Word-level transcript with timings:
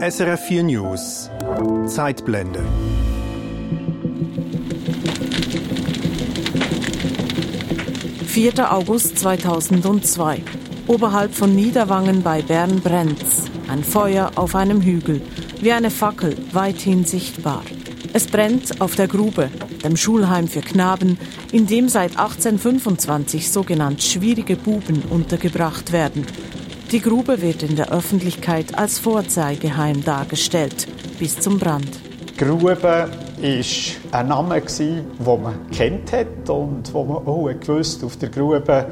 SRF 0.00 0.40
4 0.46 0.62
News 0.62 1.28
Zeitblende. 1.86 2.64
Vierter 8.24 8.72
August 8.72 9.18
2002. 9.18 10.42
Oberhalb 10.86 11.34
von 11.34 11.54
Niederwangen 11.54 12.22
bei 12.22 12.40
Bern 12.40 12.80
brennt's. 12.80 13.44
Ein 13.68 13.84
Feuer 13.84 14.32
auf 14.36 14.54
einem 14.54 14.80
Hügel, 14.80 15.20
wie 15.60 15.72
eine 15.72 15.90
Fackel, 15.90 16.34
weithin 16.52 17.04
sichtbar. 17.04 17.62
Es 18.14 18.26
brennt 18.26 18.80
auf 18.80 18.94
der 18.94 19.06
Grube, 19.06 19.50
dem 19.84 19.98
Schulheim 19.98 20.48
für 20.48 20.62
Knaben, 20.62 21.18
in 21.52 21.66
dem 21.66 21.90
seit 21.90 22.12
1825 22.12 23.52
sogenannt 23.52 24.02
schwierige 24.02 24.56
Buben 24.56 25.02
untergebracht 25.10 25.92
werden. 25.92 26.26
Die 26.92 27.00
Grube 27.00 27.40
wird 27.40 27.62
in 27.62 27.76
der 27.76 27.92
Öffentlichkeit 27.92 28.76
als 28.76 28.98
Vorzeigeheim 28.98 30.04
dargestellt, 30.04 30.88
bis 31.20 31.38
zum 31.38 31.56
Brand. 31.56 32.00
Grube 32.36 32.76
war 32.82 33.08
ein 34.12 34.28
Name, 34.28 34.60
den 34.60 35.04
man 35.24 35.70
kennt 35.70 36.12
hat 36.12 36.50
und 36.50 36.92
wo 36.92 37.04
man 37.04 37.18
auch 37.18 37.48
gewusst 37.60 38.02
auf 38.02 38.16
der 38.16 38.28
Grube, 38.28 38.86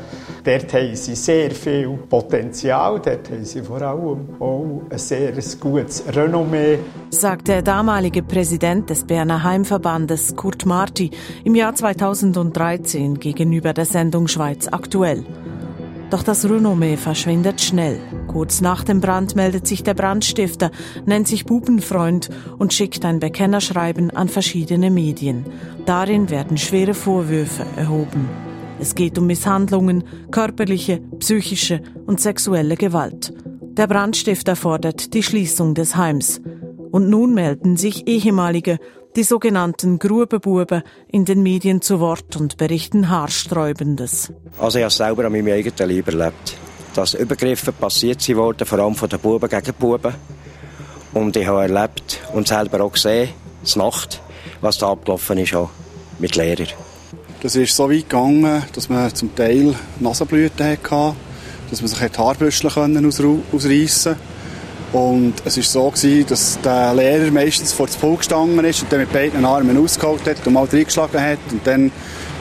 dort 0.45 0.73
haben 0.73 0.95
sie 0.95 1.17
sehr 1.17 1.51
viel 1.51 1.89
Potenzial, 2.09 3.01
dort 3.01 3.31
haben 3.31 3.45
sie 3.45 3.63
vor 3.63 3.83
allem 3.83 4.29
auch 4.39 4.83
ein 4.91 4.99
sehr 4.99 5.33
gutes 5.59 6.05
Renommee. 6.15 6.79
Sagt 7.11 7.49
der 7.49 7.63
damalige 7.63 8.23
Präsident 8.23 8.91
des 8.91 9.05
Berner 9.05 9.43
Heimverbandes 9.43 10.37
Kurt 10.37 10.67
Marti 10.67 11.11
im 11.43 11.57
Jahr 11.57 11.75
2013 11.75 13.19
gegenüber 13.19 13.73
der 13.73 13.87
Sendung 13.87 14.29
Schweiz 14.29 14.69
aktuell. 14.69 15.25
Doch 16.11 16.23
das 16.23 16.49
Renommee 16.49 16.97
verschwindet 16.97 17.61
schnell. 17.61 18.01
Kurz 18.29 18.63
nach 18.63 18.83
dem 18.83 19.01
Brand 19.01 19.37
meldet 19.37 19.67
sich 19.67 19.83
der 19.83 19.93
Brandstifter, 19.95 20.71
nennt 21.05 21.29
sich 21.29 21.45
Bubenfreund 21.45 22.31
und 22.59 22.73
schickt 22.73 23.05
ein 23.05 23.21
Bekennerschreiben 23.21 24.11
an 24.11 24.29
verschiedene 24.29 24.91
Medien. 24.91 25.45
Darin 25.85 26.31
werden 26.31 26.57
schwere 26.57 26.95
Vorwürfe 26.95 27.67
erhoben. 27.77 28.27
Es 28.81 28.95
geht 28.95 29.19
um 29.19 29.27
Misshandlungen, 29.27 30.05
körperliche, 30.31 31.01
psychische 31.19 31.83
und 32.07 32.21
sexuelle 32.21 32.77
Gewalt. 32.77 33.35
Der 33.79 33.87
Brandstifter 33.87 34.57
fordert 34.57 35.13
die 35.15 35.23
Schließung 35.23 35.75
des 35.75 35.97
Heims. 35.97 36.41
Und 36.91 37.11
nun 37.11 37.35
melden 37.35 37.77
sich 37.77 38.09
ehemalige 38.09 38.79
die 39.19 39.25
sogenannten 39.25 39.99
Grubenbuben 39.99 40.85
in 41.11 41.25
den 41.25 41.43
Medien 41.43 41.83
zu 41.83 41.99
Wort 41.99 42.37
und 42.37 42.57
berichten 42.57 43.09
Haarsträubendes. 43.09 44.33
Also 44.61 44.79
ich 44.79 44.85
habe 44.85 44.95
selber 44.95 45.25
an 45.25 45.33
meinem 45.33 45.53
eigenen 45.53 45.91
Leib 45.91 46.07
erlebt, 46.07 46.57
dass 46.95 47.15
Übergriffe 47.15 47.73
passiert 47.73 48.23
sind 48.23 48.37
worden, 48.37 48.65
vor 48.65 48.79
allem 48.79 48.95
von 48.95 49.09
den 49.09 49.19
Buben 49.19 49.49
gegen 49.49 49.75
Buben. 49.75 50.15
Und 51.15 51.37
ich 51.37 51.49
habe 51.49 51.63
erlebt 51.63 52.21
und 52.33 52.47
selber 52.47 52.81
auch 52.81 52.93
gesehen, 52.93 53.31
das 53.61 53.75
Nacht, 53.75 54.21
was 54.61 54.79
da 54.79 54.93
abgelaufen 54.93 55.39
ist, 55.39 55.53
auch 55.53 55.71
mit 56.21 56.37
Lehrern. 56.37 56.69
Das 57.43 57.57
ist 57.57 57.75
so 57.75 57.91
weit 57.91 58.09
gegangen, 58.09 58.63
dass 58.73 58.89
man 58.89 59.13
zum 59.13 59.35
Teil 59.35 59.75
Nasenblüten 59.99 60.65
hatte, 60.65 61.17
dass 61.71 61.81
man 61.81 61.89
sich 61.89 61.99
die 61.99 62.19
Haarbüschel 62.19 62.71
ausreißen 62.71 64.15
konnte. 64.15 64.28
Und 64.93 65.35
es 65.45 65.57
war 65.57 65.65
so, 65.65 65.91
gewesen, 65.91 66.27
dass 66.29 66.59
der 66.63 66.95
Lehrer 66.95 67.31
meistens 67.31 67.73
vor 67.73 67.87
das 67.87 67.97
Pult 67.97 68.19
gestanden 68.19 68.65
ist 68.65 68.83
und 68.83 68.93
dann 68.93 69.01
mit 69.01 69.13
beiden 69.13 69.45
Armen 69.45 69.77
ausgeholt 69.77 70.27
hat 70.27 70.47
und 70.47 70.53
mal 70.55 70.65
reingeschlagen 70.65 71.21
hat 71.21 71.39
und 71.51 71.67
dann 71.67 71.91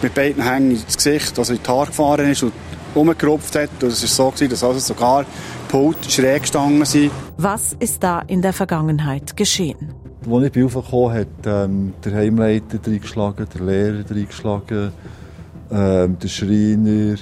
mit 0.01 0.13
beiden 0.13 0.43
Hängen 0.43 0.71
ins 0.71 0.95
Gesicht, 0.95 1.37
also 1.37 1.53
in 1.53 1.59
die 1.61 1.69
Haare 1.69 1.87
gefahren 1.87 2.31
ist 2.31 2.43
und 2.43 2.53
umgerupft 2.95 3.55
hat. 3.55 3.69
Und 3.81 3.89
es 3.89 4.01
war 4.01 4.09
so, 4.09 4.31
gewesen, 4.31 4.49
dass 4.49 4.63
also 4.63 4.79
sogar 4.79 5.23
die 5.23 5.71
Pult 5.71 5.97
schräg 6.09 6.43
gestanden 6.43 6.85
sind. 6.85 7.11
Was 7.37 7.75
ist 7.79 8.01
da 8.01 8.21
in 8.21 8.41
der 8.41 8.53
Vergangenheit 8.53 9.35
geschehen? 9.35 9.93
Als 10.29 10.45
ich 10.45 10.63
raufgekommen 10.63 11.13
hat 11.13 11.27
ähm, 11.45 11.93
der 12.03 12.13
Heimleiter 12.13 12.79
reingeschlagen, 12.85 13.47
der 13.53 13.65
Lehrer 13.65 14.03
reingeschlagen, 14.09 14.91
ähm, 15.71 16.17
der 16.19 16.27
Schreiner, 16.27 17.15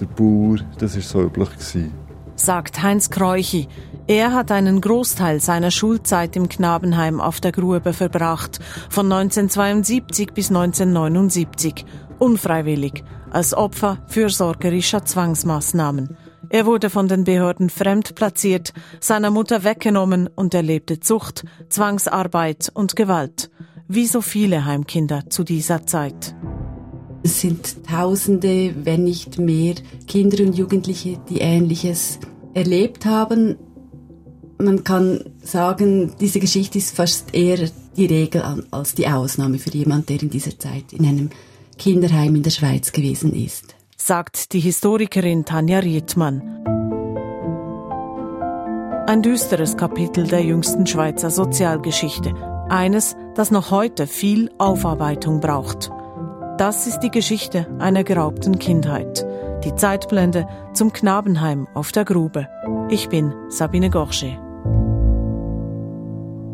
der 0.00 0.06
Bauer. 0.06 0.58
Das 0.78 0.94
war 0.94 1.02
so 1.02 1.22
üblich. 1.22 1.50
Gewesen. 1.50 1.92
Sagt 2.36 2.82
Heinz 2.82 3.10
Kreuchi, 3.10 3.68
er 4.08 4.32
hat 4.32 4.50
einen 4.50 4.80
Großteil 4.80 5.40
seiner 5.40 5.70
Schulzeit 5.70 6.34
im 6.34 6.48
Knabenheim 6.48 7.20
auf 7.20 7.40
der 7.40 7.52
Grube 7.52 7.92
verbracht, 7.92 8.58
von 8.90 9.10
1972 9.10 10.32
bis 10.32 10.48
1979, 10.48 11.84
unfreiwillig, 12.18 13.04
als 13.30 13.54
Opfer 13.54 13.98
fürsorgerischer 14.08 15.04
Zwangsmaßnahmen. 15.04 16.16
Er 16.48 16.66
wurde 16.66 16.90
von 16.90 17.06
den 17.06 17.24
Behörden 17.24 17.70
fremd 17.70 18.14
platziert, 18.16 18.72
seiner 19.00 19.30
Mutter 19.30 19.62
weggenommen 19.62 20.28
und 20.34 20.52
erlebte 20.52 20.98
Zucht, 20.98 21.44
Zwangsarbeit 21.68 22.70
und 22.74 22.96
Gewalt, 22.96 23.50
wie 23.86 24.06
so 24.06 24.20
viele 24.20 24.64
Heimkinder 24.64 25.30
zu 25.30 25.44
dieser 25.44 25.86
Zeit. 25.86 26.34
Es 27.22 27.40
sind 27.40 27.86
Tausende, 27.86 28.74
wenn 28.84 29.04
nicht 29.04 29.38
mehr, 29.38 29.76
Kinder 30.08 30.44
und 30.44 30.54
Jugendliche, 30.54 31.20
die 31.30 31.38
Ähnliches 31.38 32.18
erlebt 32.52 33.06
haben 33.06 33.56
man 34.58 34.84
kann 34.84 35.24
sagen, 35.42 36.12
diese 36.20 36.40
Geschichte 36.40 36.78
ist 36.78 36.94
fast 36.94 37.34
eher 37.34 37.68
die 37.96 38.06
Regel 38.06 38.42
als 38.70 38.94
die 38.94 39.08
Ausnahme 39.08 39.58
für 39.58 39.70
jemand, 39.70 40.08
der 40.08 40.22
in 40.22 40.30
dieser 40.30 40.58
Zeit 40.58 40.92
in 40.92 41.06
einem 41.06 41.30
Kinderheim 41.78 42.34
in 42.36 42.42
der 42.42 42.50
Schweiz 42.50 42.92
gewesen 42.92 43.34
ist. 43.34 43.74
Sagt 43.96 44.52
die 44.52 44.60
Historikerin 44.60 45.44
Tanja 45.44 45.78
Riedmann. 45.80 46.42
Ein 49.06 49.22
düsteres 49.22 49.76
Kapitel 49.76 50.26
der 50.26 50.42
jüngsten 50.42 50.86
Schweizer 50.86 51.30
Sozialgeschichte. 51.30 52.34
Eines, 52.68 53.16
das 53.34 53.50
noch 53.50 53.70
heute 53.70 54.06
viel 54.06 54.50
Aufarbeitung 54.58 55.40
braucht. 55.40 55.90
Das 56.56 56.86
ist 56.86 57.00
die 57.00 57.10
Geschichte 57.10 57.66
einer 57.78 58.04
geraubten 58.04 58.58
Kindheit. 58.58 59.26
Die 59.64 59.76
Zeitblende 59.76 60.48
zum 60.72 60.92
Knabenheim 60.92 61.68
auf 61.72 61.92
der 61.92 62.04
Grube. 62.04 62.48
Ich 62.90 63.08
bin 63.08 63.32
Sabine 63.48 63.90
Gorche. 63.90 64.36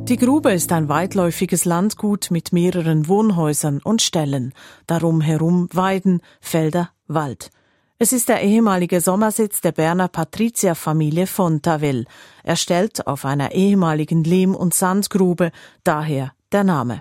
Die 0.04 0.18
Grube 0.18 0.52
ist 0.52 0.72
ein 0.72 0.90
weitläufiges 0.90 1.64
Landgut 1.64 2.30
mit 2.30 2.52
mehreren 2.52 3.08
Wohnhäusern 3.08 3.80
und 3.82 4.02
Ställen, 4.02 4.52
darum 4.86 5.22
herum 5.22 5.70
Weiden, 5.72 6.20
Felder, 6.42 6.90
Wald. 7.06 7.50
Es 7.98 8.12
ist 8.12 8.28
der 8.28 8.42
ehemalige 8.42 9.00
Sommersitz 9.00 9.62
der 9.62 9.72
Berner 9.72 10.08
Patrizierfamilie 10.08 11.26
von 11.26 11.62
Tavel, 11.62 12.04
erstellt 12.42 13.06
auf 13.06 13.24
einer 13.24 13.52
ehemaligen 13.52 14.22
Lehm- 14.22 14.54
und 14.54 14.74
Sandgrube, 14.74 15.50
daher 15.82 16.32
der 16.52 16.64
Name. 16.64 17.00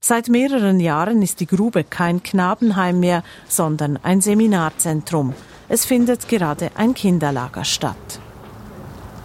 Seit 0.00 0.28
mehreren 0.28 0.78
Jahren 0.78 1.22
ist 1.22 1.40
die 1.40 1.46
Grube 1.46 1.82
kein 1.82 2.22
Knabenheim 2.22 3.00
mehr, 3.00 3.24
sondern 3.48 3.98
ein 4.02 4.20
Seminarzentrum. 4.20 5.34
Es 5.68 5.84
findet 5.84 6.28
gerade 6.28 6.70
ein 6.76 6.94
Kinderlager 6.94 7.64
statt. 7.64 8.20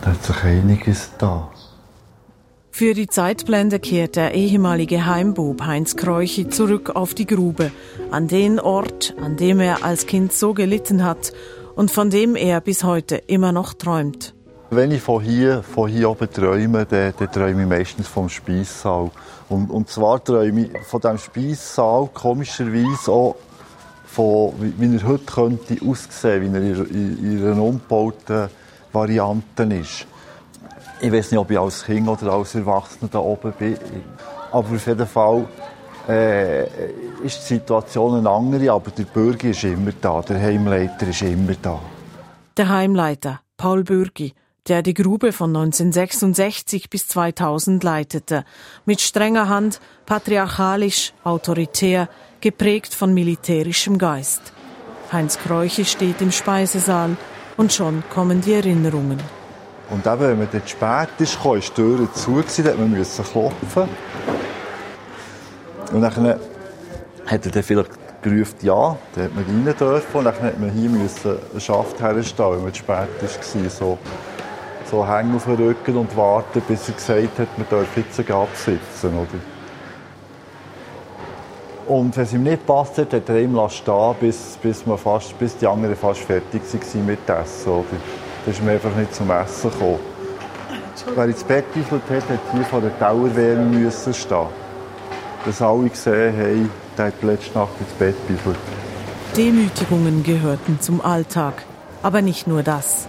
Da 0.01 0.11
hat 0.11 0.23
sich 0.23 0.43
einiges 0.43 1.11
da. 1.19 1.49
Für 2.71 2.95
die 2.95 3.07
Zeitblende 3.07 3.79
kehrt 3.79 4.15
der 4.15 4.33
ehemalige 4.33 5.05
Heimbub 5.05 5.61
Heinz 5.61 5.95
Kreuchi 5.95 6.49
zurück 6.49 6.95
auf 6.95 7.13
die 7.13 7.27
Grube, 7.27 7.71
an 8.09 8.27
den 8.27 8.59
Ort, 8.59 9.13
an 9.21 9.37
dem 9.37 9.59
er 9.59 9.85
als 9.85 10.07
Kind 10.07 10.33
so 10.33 10.55
gelitten 10.55 11.03
hat 11.03 11.33
und 11.75 11.91
von 11.91 12.09
dem 12.09 12.35
er 12.35 12.61
bis 12.61 12.83
heute 12.83 13.17
immer 13.17 13.51
noch 13.51 13.73
träumt. 13.73 14.33
Wenn 14.71 14.91
ich 14.91 15.01
von 15.03 15.21
hier, 15.21 15.61
von 15.61 15.87
hier 15.87 16.09
oben 16.09 16.31
träume, 16.31 16.87
dann, 16.87 17.13
dann 17.17 17.31
träume 17.31 17.61
ich 17.61 17.69
meistens 17.69 18.07
vom 18.07 18.27
Speissaal. 18.27 19.11
Und, 19.53 19.69
und 19.69 19.87
zwar 19.87 20.23
träume 20.23 20.65
ich 20.65 20.87
von 20.87 20.99
diesem 20.99 21.19
Speissaal 21.19 22.09
komischerweise 22.11 23.11
auch 23.11 23.35
von, 24.05 24.53
wie, 24.59 24.95
er 24.95 25.07
heute 25.07 25.25
könnte 25.25 25.77
aussehen, 25.85 26.53
wie 26.53 26.57
er 26.57 26.63
in, 26.63 27.17
in, 27.19 27.37
in 27.37 27.51
einer 27.51 27.61
umgebauten 27.61 28.49
Variante 28.91 29.63
ist. 29.63 30.07
Ich 31.01 31.11
weiß 31.11 31.31
nicht, 31.31 31.39
ob 31.39 31.51
ich 31.51 31.59
als 31.59 31.83
Kind 31.83 32.07
oder 32.07 32.33
als 32.33 32.55
Erwachsener 32.55 33.09
da 33.11 33.19
oben 33.19 33.53
bin. 33.59 33.77
Aber 34.51 34.69
auf 34.69 34.87
jeden 34.87 35.07
Fall 35.07 35.45
äh, 36.09 36.63
ist 37.23 37.41
die 37.41 37.55
Situation 37.55 38.15
eine 38.15 38.29
andere, 38.29 38.71
aber 38.71 38.89
der 38.89 39.03
Bürger 39.03 39.49
ist 39.49 39.63
immer 39.63 39.91
da, 40.01 40.21
der 40.21 40.41
Heimleiter 40.41 41.07
ist 41.07 41.21
immer 41.21 41.53
da. 41.61 41.79
Der 42.57 42.69
Heimleiter, 42.69 43.41
Paul 43.57 43.83
Bürgi, 43.83 44.33
der 44.67 44.81
die 44.81 44.93
Grube 44.93 45.33
von 45.33 45.49
1966 45.49 46.89
bis 46.89 47.07
2000 47.07 47.83
leitete, 47.83 48.45
mit 48.85 49.01
strenger 49.01 49.49
Hand, 49.49 49.81
patriarchalisch, 50.05 51.13
autoritär, 51.23 52.07
geprägt 52.41 52.93
von 52.93 53.13
militärischem 53.13 53.97
Geist. 53.97 54.53
Heinz 55.11 55.37
Kreuche 55.37 55.85
steht 55.85 56.21
im 56.21 56.31
Speisesaal 56.31 57.17
und 57.57 57.73
schon 57.73 58.03
kommen 58.13 58.41
die 58.41 58.53
Erinnerungen. 58.53 59.19
Und 59.89 60.07
eben, 60.07 60.19
wenn 60.21 60.39
man 60.39 60.47
dort 60.51 60.69
spät 60.69 61.09
ist, 61.19 61.41
kam, 61.41 61.57
ist 61.57 61.69
die 61.77 61.81
Tür 61.81 62.11
zu, 62.13 62.41
da 62.63 62.73
musste 62.73 62.73
man 62.77 63.05
klopfen. 63.31 63.89
Und 65.91 66.01
dann 66.01 66.39
hat 67.25 67.45
er 67.45 67.51
dann 67.51 67.63
vielleicht 67.63 67.91
gerufen, 68.23 68.55
ja, 68.61 68.97
dann 69.13 69.25
hat 69.25 69.35
man 69.35 69.43
rein 69.43 69.75
dürfen 69.77 70.17
und 70.17 70.23
dann 70.23 70.41
hat 70.41 70.59
man 70.59 70.71
hier 70.71 70.89
müssen 70.89 71.37
einen 71.51 71.61
Schaft 71.61 72.01
herstellen, 72.01 72.49
weil 72.51 72.57
man 72.59 72.73
zu 72.73 72.79
spät 72.79 73.81
war. 73.81 73.97
So 74.93 75.07
hängen 75.07 75.35
auf 75.35 75.45
dem 75.45 75.55
Rücken 75.55 75.97
und 75.97 76.15
warten, 76.15 76.61
bis 76.67 76.87
er 76.87 76.93
gesagt 76.93 77.39
hat, 77.39 77.57
man 77.57 77.65
darf 77.67 77.97
jetzt 77.97 78.19
absitzen. 78.29 79.09
Oder? 79.09 79.39
Und 81.87 82.15
wenn 82.15 82.23
es 82.23 82.33
ihm 82.33 82.43
nicht 82.43 82.63
passt 82.67 82.99
hat, 82.99 83.11
hat 83.11 83.27
er 83.27 83.41
ihm 83.41 83.57
stehen 83.69 84.15
bis, 84.19 84.59
bis, 84.61 84.85
man 84.85 84.99
fast, 84.99 85.37
bis 85.39 85.57
die 85.57 85.65
anderen 85.65 85.95
fast 85.95 86.19
fertig 86.19 86.61
waren 86.61 87.05
mit 87.07 87.27
Essen. 87.27 87.71
Oder? 87.71 87.85
Da 88.45 88.51
ist 88.51 88.63
mir 88.63 88.73
einfach 88.73 88.95
nicht 88.95 89.15
zum 89.15 89.31
Essen 89.31 89.71
gekommen. 89.71 89.99
Wer 91.15 91.25
ins 91.25 91.43
Bett 91.43 91.65
geifelt 91.73 92.03
hat, 92.07 92.29
hat 92.29 92.39
hier 92.51 92.63
vor 92.63 92.81
der 92.81 92.99
Towerwärme 92.99 93.65
müssen 93.65 94.13
stehen. 94.13 94.45
Dass 95.43 95.59
alle 95.59 95.89
gesehen 95.89 96.37
haben, 96.37 96.71
der 96.99 97.05
hat 97.07 97.23
letzte 97.23 97.57
Nacht 97.57 97.73
ins 97.79 97.93
Bett 97.93 98.15
geifelt. 98.27 98.57
Demütigungen 99.35 100.21
gehörten 100.21 100.79
zum 100.79 101.01
Alltag. 101.01 101.63
Aber 102.03 102.21
nicht 102.21 102.45
nur 102.45 102.61
das. 102.61 103.07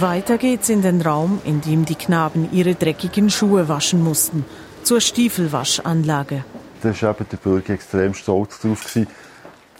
Weiter 0.00 0.38
geht's 0.38 0.68
in 0.68 0.82
den 0.82 1.00
Raum, 1.02 1.40
in 1.44 1.60
dem 1.60 1.84
die 1.84 1.94
Knaben 1.94 2.52
ihre 2.52 2.74
dreckigen 2.74 3.30
Schuhe 3.30 3.68
waschen 3.68 4.02
mussten, 4.02 4.44
zur 4.82 5.00
Stiefelwaschanlage. 5.00 6.44
Da 6.82 6.88
war 6.88 7.10
eben 7.10 7.26
der 7.30 7.36
Bürger 7.38 7.74
extrem 7.74 8.14
stolz 8.14 8.60
drauf. 8.60 8.84
Gewesen. 8.84 9.08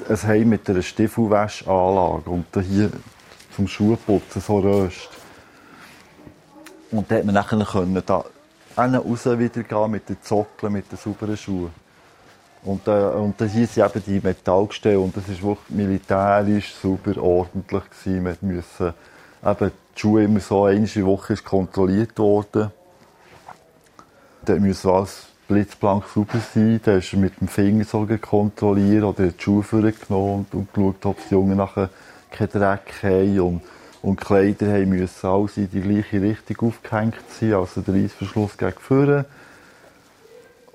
Ein 0.09 0.49
mit 0.49 0.69
einer 0.69 0.83
Stiefelwäschanlage 0.83 2.31
und 2.31 2.47
hier 2.63 2.91
zum 3.55 3.69
Schuhputzen 3.69 4.41
so 4.41 4.59
röst. 4.59 5.09
Und 6.91 7.11
da 7.11 7.17
konnte 7.17 7.27
man 7.27 7.35
nachher 7.35 7.65
können, 7.65 8.03
da 8.05 8.25
raus 8.77 9.27
wieder 9.27 9.63
gehen 9.63 9.91
mit 9.91 10.09
den 10.09 10.23
Zockeln, 10.23 10.73
mit 10.73 10.91
den 10.91 10.99
sauberen 10.99 11.37
Schuhen. 11.37 11.71
Und, 12.65 12.87
äh, 12.89 12.91
und 12.91 13.37
hier 13.39 13.67
sind 13.67 13.85
eben 13.85 14.03
die 14.05 14.21
Metallgestelle 14.21 14.99
und 14.99 15.17
das 15.17 15.29
ist 15.29 15.43
wirklich 15.43 15.71
militärisch 15.71 16.75
sauber, 16.75 17.17
ordentlich 17.23 17.85
gewesen. 17.91 18.23
Man 18.23 18.37
musste 18.41 18.95
eben 19.45 19.73
die 19.99 20.03
Schuhe 20.03 20.25
immer 20.25 20.39
so 20.39 20.69
der 20.69 21.07
Woche 21.07 21.33
ist 21.33 21.45
kontrolliert 21.45 22.17
worden. 22.19 22.71
Dort 24.45 24.61
muss 24.61 24.87
alles 24.87 25.27
blitzblank 25.49 26.05
sauber 26.07 26.39
sein. 26.55 26.81
Dann 26.85 26.99
ist 26.99 27.13
er 27.13 27.19
mit 27.19 27.41
dem 27.41 27.49
Finger 27.49 27.85
so 27.85 28.07
kontrolliert 28.21 29.03
oder 29.03 29.27
die 29.27 29.43
Schuhe 29.43 29.65
vorgenommen 29.65 30.47
und, 30.53 30.55
und 30.55 30.73
geschaut, 30.73 31.07
ob 31.07 31.29
die 31.29 31.35
Jungen 31.35 31.57
nachher 31.57 31.91
keinen 32.31 32.51
Dreck 32.51 33.03
haben. 33.03 33.41
Und, 33.41 33.63
und 34.03 34.21
die 34.21 34.25
Kleider 34.25 34.73
haben 34.73 34.91
müssen 34.91 35.27
alles 35.27 35.57
in 35.57 35.69
die 35.69 35.81
gleiche 35.81 36.23
Richtung 36.23 36.69
aufgehängt 36.69 37.17
sein, 37.29 37.55
also 37.55 37.81
der 37.81 37.95
Reissverschluss 37.95 38.57
gegen 38.57 38.79
vorne. 38.79 39.25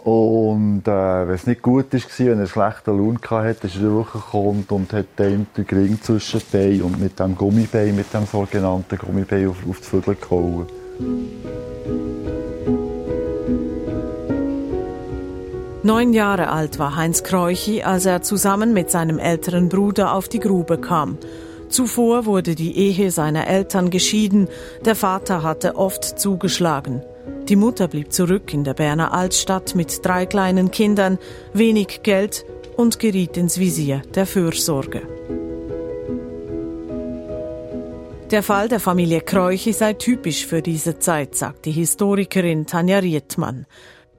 Und 0.04 0.86
äh, 0.86 0.92
wenn 1.28 1.36
es 1.36 1.48
nicht 1.48 1.62
gut 1.62 1.94
war, 1.94 2.02
wenn 2.18 2.28
er 2.28 2.34
einen 2.34 2.48
schlechten 2.48 2.98
Lohn 2.98 3.20
hatte, 3.22 3.68
ist 3.68 3.78
er 3.78 3.84
wirklich 3.84 4.26
gekommen 4.26 4.66
und 4.70 4.92
hat 4.92 5.06
dann 5.16 5.48
den 5.56 5.66
Ring 5.66 6.02
zwischen 6.02 6.42
den 6.42 6.52
Beinen 6.52 6.82
und 6.82 7.00
mit 7.00 7.18
dem 7.20 7.38
Gummibein, 7.38 7.96
mit 7.96 8.14
dem 8.14 8.26
sogenannten 8.26 8.98
Gummibein 8.98 9.48
auf, 9.48 9.58
auf 9.68 9.80
die 9.80 9.86
Vögel 9.86 10.16
gehauen. 10.16 10.68
Neun 15.84 16.12
Jahre 16.12 16.50
alt 16.50 16.80
war 16.80 16.98
Heinz 16.98 17.24
Kreuchi, 17.24 17.84
als 17.84 18.06
er 18.06 18.22
zusammen 18.22 18.74
mit 18.74 18.92
seinem 18.92 19.20
älteren 19.20 19.70
Bruder 19.70 20.14
auf 20.14 20.28
die 20.28 20.40
Grube 20.40 20.80
kam. 20.80 21.18
Zuvor 21.70 22.26
wurde 22.26 22.56
die 22.56 22.78
Ehe 22.78 23.10
seiner 23.10 23.48
Eltern 23.48 23.90
geschieden, 23.90 24.50
der 24.84 24.96
Vater 24.96 25.44
hatte 25.44 25.78
oft 25.78 26.20
zugeschlagen. 26.20 27.02
Die 27.50 27.58
Mutter 27.58 27.90
blieb 27.90 28.14
zurück 28.14 28.54
in 28.54 28.64
der 28.64 28.74
Berner 28.74 29.14
Altstadt 29.14 29.76
mit 29.76 30.06
drei 30.06 30.26
kleinen 30.26 30.72
Kindern, 30.72 31.20
wenig 31.54 32.02
Geld 32.02 32.46
und 32.78 33.00
geriet 33.00 33.36
ins 33.36 33.60
Visier 33.60 34.02
der 34.16 34.26
Fürsorge. 34.26 35.02
Der 38.32 38.44
Fall 38.44 38.70
der 38.70 38.80
Familie 38.80 39.20
Kreuchi 39.20 39.74
sei 39.74 39.94
typisch 39.94 40.46
für 40.46 40.62
diese 40.62 41.00
Zeit, 41.00 41.36
sagt 41.36 41.66
die 41.66 41.72
Historikerin 41.72 42.66
Tanja 42.66 43.00
Rietmann. 43.00 43.66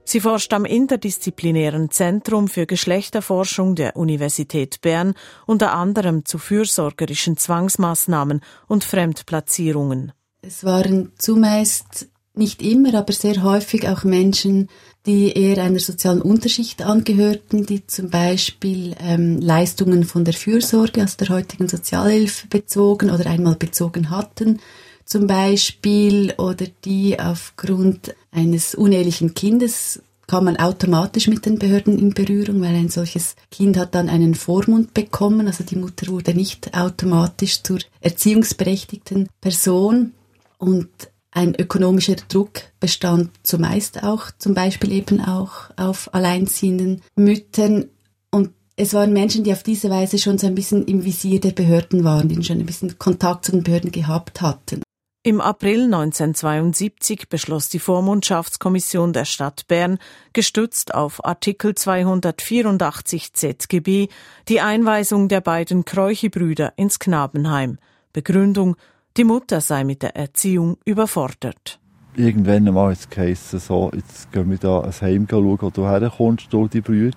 Sie 0.04 0.20
forscht 0.20 0.52
am 0.52 0.66
Interdisziplinären 0.66 1.90
Zentrum 1.90 2.46
für 2.46 2.66
Geschlechterforschung 2.66 3.74
der 3.74 3.96
Universität 3.96 4.82
Bern 4.82 5.14
unter 5.46 5.72
anderem 5.72 6.26
zu 6.26 6.36
fürsorgerischen 6.36 7.38
Zwangsmaßnahmen 7.38 8.42
und 8.68 8.84
Fremdplatzierungen. 8.84 10.12
Es 10.42 10.62
waren 10.62 11.12
zumeist 11.16 12.10
nicht 12.34 12.62
immer, 12.62 12.94
aber 12.94 13.12
sehr 13.12 13.42
häufig 13.42 13.88
auch 13.88 14.04
Menschen, 14.04 14.68
die 15.06 15.32
eher 15.32 15.62
einer 15.62 15.78
sozialen 15.78 16.22
Unterschicht 16.22 16.82
angehörten, 16.82 17.66
die 17.66 17.86
zum 17.86 18.10
Beispiel 18.10 18.96
ähm, 18.98 19.40
Leistungen 19.40 20.04
von 20.04 20.24
der 20.24 20.34
Fürsorge 20.34 21.04
aus 21.04 21.16
der 21.16 21.28
heutigen 21.28 21.68
Sozialhilfe 21.68 22.48
bezogen 22.48 23.10
oder 23.10 23.26
einmal 23.26 23.56
bezogen 23.56 24.10
hatten, 24.10 24.60
zum 25.04 25.26
Beispiel, 25.26 26.32
oder 26.38 26.66
die 26.84 27.18
aufgrund 27.20 28.14
eines 28.32 28.74
unehelichen 28.74 29.34
Kindes 29.34 30.00
kam 30.26 30.44
man 30.44 30.56
automatisch 30.56 31.28
mit 31.28 31.44
den 31.44 31.58
Behörden 31.58 31.98
in 31.98 32.14
Berührung, 32.14 32.62
weil 32.62 32.74
ein 32.74 32.88
solches 32.88 33.36
Kind 33.50 33.76
hat 33.76 33.94
dann 33.94 34.08
einen 34.08 34.34
Vormund 34.34 34.94
bekommen, 34.94 35.46
also 35.46 35.64
die 35.64 35.76
Mutter 35.76 36.06
wurde 36.10 36.34
nicht 36.34 36.74
automatisch 36.74 37.62
zur 37.62 37.78
erziehungsberechtigten 38.00 39.28
Person. 39.42 40.14
Und 40.56 40.88
ein 41.34 41.54
ökonomischer 41.56 42.14
Druck 42.28 42.62
bestand 42.80 43.30
zumeist 43.42 44.04
auch, 44.04 44.30
zum 44.38 44.54
Beispiel 44.54 44.92
eben 44.92 45.20
auch 45.20 45.70
auf 45.76 46.14
alleinziehenden 46.14 47.02
Müttern. 47.16 47.86
Und 48.30 48.50
es 48.76 48.94
waren 48.94 49.12
Menschen, 49.12 49.42
die 49.42 49.52
auf 49.52 49.64
diese 49.64 49.90
Weise 49.90 50.18
schon 50.18 50.38
so 50.38 50.46
ein 50.46 50.54
bisschen 50.54 50.86
im 50.86 51.04
Visier 51.04 51.40
der 51.40 51.50
Behörden 51.50 52.04
waren, 52.04 52.28
die 52.28 52.42
schon 52.42 52.60
ein 52.60 52.66
bisschen 52.66 52.98
Kontakt 52.98 53.44
zu 53.44 53.52
den 53.52 53.64
Behörden 53.64 53.90
gehabt 53.90 54.40
hatten. 54.40 54.80
Im 55.26 55.40
April 55.40 55.84
1972 55.84 57.28
beschloss 57.28 57.68
die 57.68 57.78
Vormundschaftskommission 57.78 59.12
der 59.12 59.24
Stadt 59.24 59.66
Bern, 59.66 59.98
gestützt 60.34 60.94
auf 60.94 61.24
Artikel 61.24 61.74
284 61.74 63.32
ZGB, 63.32 64.08
die 64.48 64.60
Einweisung 64.60 65.28
der 65.28 65.40
beiden 65.40 65.84
Kreuchi-Brüder 65.84 66.74
ins 66.76 66.98
Knabenheim. 66.98 67.78
Begründung 68.12 68.76
die 69.16 69.24
Mutter 69.24 69.60
sei 69.60 69.84
mit 69.84 70.02
der 70.02 70.16
Erziehung 70.16 70.76
überfordert. 70.84 71.78
Irgendwann 72.16 72.68
einmal 72.68 72.90
hat 72.90 72.98
es 72.98 73.10
geheißen, 73.10 73.58
so, 73.58 73.90
jetzt 73.94 74.30
gehen 74.32 74.50
wir 74.50 74.58
da 74.58 74.80
ein 74.80 74.92
Heim 74.92 75.26
schauen, 75.28 75.58
wo 75.60 75.70
du 75.70 75.86
herkommst, 75.86 76.52
du 76.52 76.68
die 76.68 76.80
Brüder. 76.80 77.16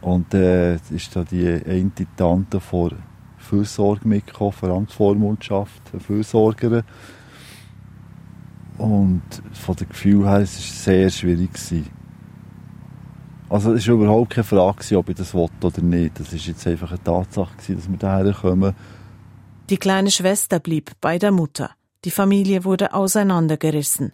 Und 0.00 0.34
äh, 0.34 0.74
ist 0.74 1.16
da 1.16 1.24
die 1.24 1.46
eine 1.48 1.90
Tante 2.16 2.60
vor 2.60 2.92
Fürsorge 3.38 4.06
mitgekommen, 4.06 4.52
vor 4.52 4.68
allem 4.70 4.86
die 4.86 4.92
Vormundschaft, 4.92 5.82
eine 5.92 6.00
Fürsorgerin. 6.00 6.82
Und 8.76 9.22
von 9.52 9.76
dem 9.76 9.88
Gefühl 9.88 10.26
her, 10.26 10.40
es 10.40 10.56
war 10.56 10.94
sehr 10.94 11.10
schwierig. 11.10 11.54
Gewesen. 11.54 11.88
Also 13.48 13.72
es 13.72 13.86
war 13.86 13.94
überhaupt 13.94 14.30
keine 14.30 14.44
Frage, 14.44 14.98
ob 14.98 15.08
ich 15.08 15.16
das 15.16 15.32
wollte 15.32 15.66
oder 15.66 15.80
nicht. 15.80 16.20
Das 16.20 16.32
war 16.32 16.38
jetzt 16.38 16.66
einfach 16.66 16.90
eine 16.90 17.02
Tatsache, 17.02 17.56
gewesen, 17.56 17.76
dass 17.76 17.90
wir 17.90 17.98
daher 17.98 18.32
kommen 18.32 18.74
die 19.70 19.76
kleine 19.78 20.10
Schwester 20.10 20.60
blieb 20.60 20.92
bei 21.00 21.18
der 21.18 21.30
Mutter. 21.30 21.70
Die 22.04 22.10
Familie 22.10 22.64
wurde 22.64 22.92
auseinandergerissen. 22.92 24.12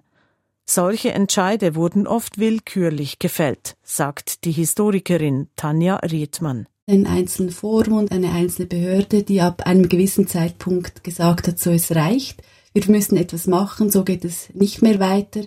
Solche 0.64 1.10
Entscheide 1.12 1.74
wurden 1.74 2.06
oft 2.06 2.38
willkürlich 2.38 3.18
gefällt, 3.18 3.76
sagt 3.82 4.44
die 4.44 4.52
Historikerin 4.52 5.48
Tanja 5.56 5.96
Riedmann. 5.96 6.66
Ein 6.86 7.06
einzelnen 7.06 7.50
Forum 7.50 7.98
und 7.98 8.12
eine 8.12 8.30
einzelne 8.30 8.66
Behörde, 8.66 9.24
die 9.24 9.40
ab 9.40 9.66
einem 9.66 9.88
gewissen 9.88 10.28
Zeitpunkt 10.28 11.02
gesagt 11.02 11.48
hat, 11.48 11.58
so 11.58 11.70
es 11.70 11.94
reicht, 11.94 12.42
wir 12.72 12.88
müssen 12.88 13.16
etwas 13.16 13.48
machen, 13.48 13.90
so 13.90 14.04
geht 14.04 14.24
es 14.24 14.50
nicht 14.54 14.82
mehr 14.82 15.00
weiter 15.00 15.42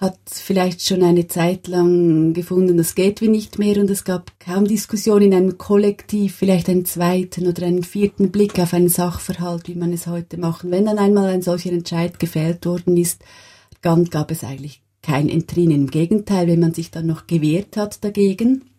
hat 0.00 0.18
vielleicht 0.30 0.80
schon 0.80 1.02
eine 1.02 1.26
Zeit 1.26 1.68
lang 1.68 2.32
gefunden, 2.32 2.78
das 2.78 2.94
geht 2.94 3.20
wie 3.20 3.28
nicht 3.28 3.58
mehr 3.58 3.76
und 3.76 3.90
es 3.90 4.04
gab 4.04 4.32
kaum 4.40 4.66
Diskussion 4.66 5.20
in 5.20 5.34
einem 5.34 5.58
Kollektiv, 5.58 6.36
vielleicht 6.36 6.70
einen 6.70 6.86
zweiten 6.86 7.46
oder 7.46 7.66
einen 7.66 7.82
vierten 7.82 8.30
Blick 8.30 8.58
auf 8.58 8.72
einen 8.72 8.88
Sachverhalt, 8.88 9.68
wie 9.68 9.74
man 9.74 9.92
es 9.92 10.06
heute 10.06 10.38
machen. 10.38 10.70
Wenn 10.70 10.86
dann 10.86 10.98
einmal 10.98 11.28
ein 11.28 11.42
solcher 11.42 11.70
Entscheid 11.70 12.18
gefällt 12.18 12.64
worden 12.64 12.96
ist, 12.96 13.22
dann 13.82 14.06
gab 14.06 14.30
es 14.30 14.42
eigentlich 14.42 14.82
kein 15.02 15.28
Entrinnen. 15.28 15.82
Im 15.82 15.90
Gegenteil, 15.90 16.46
wenn 16.46 16.60
man 16.60 16.72
sich 16.72 16.90
dann 16.90 17.06
noch 17.06 17.26
gewehrt 17.26 17.76
hat 17.76 18.02
dagegen, 18.02 18.69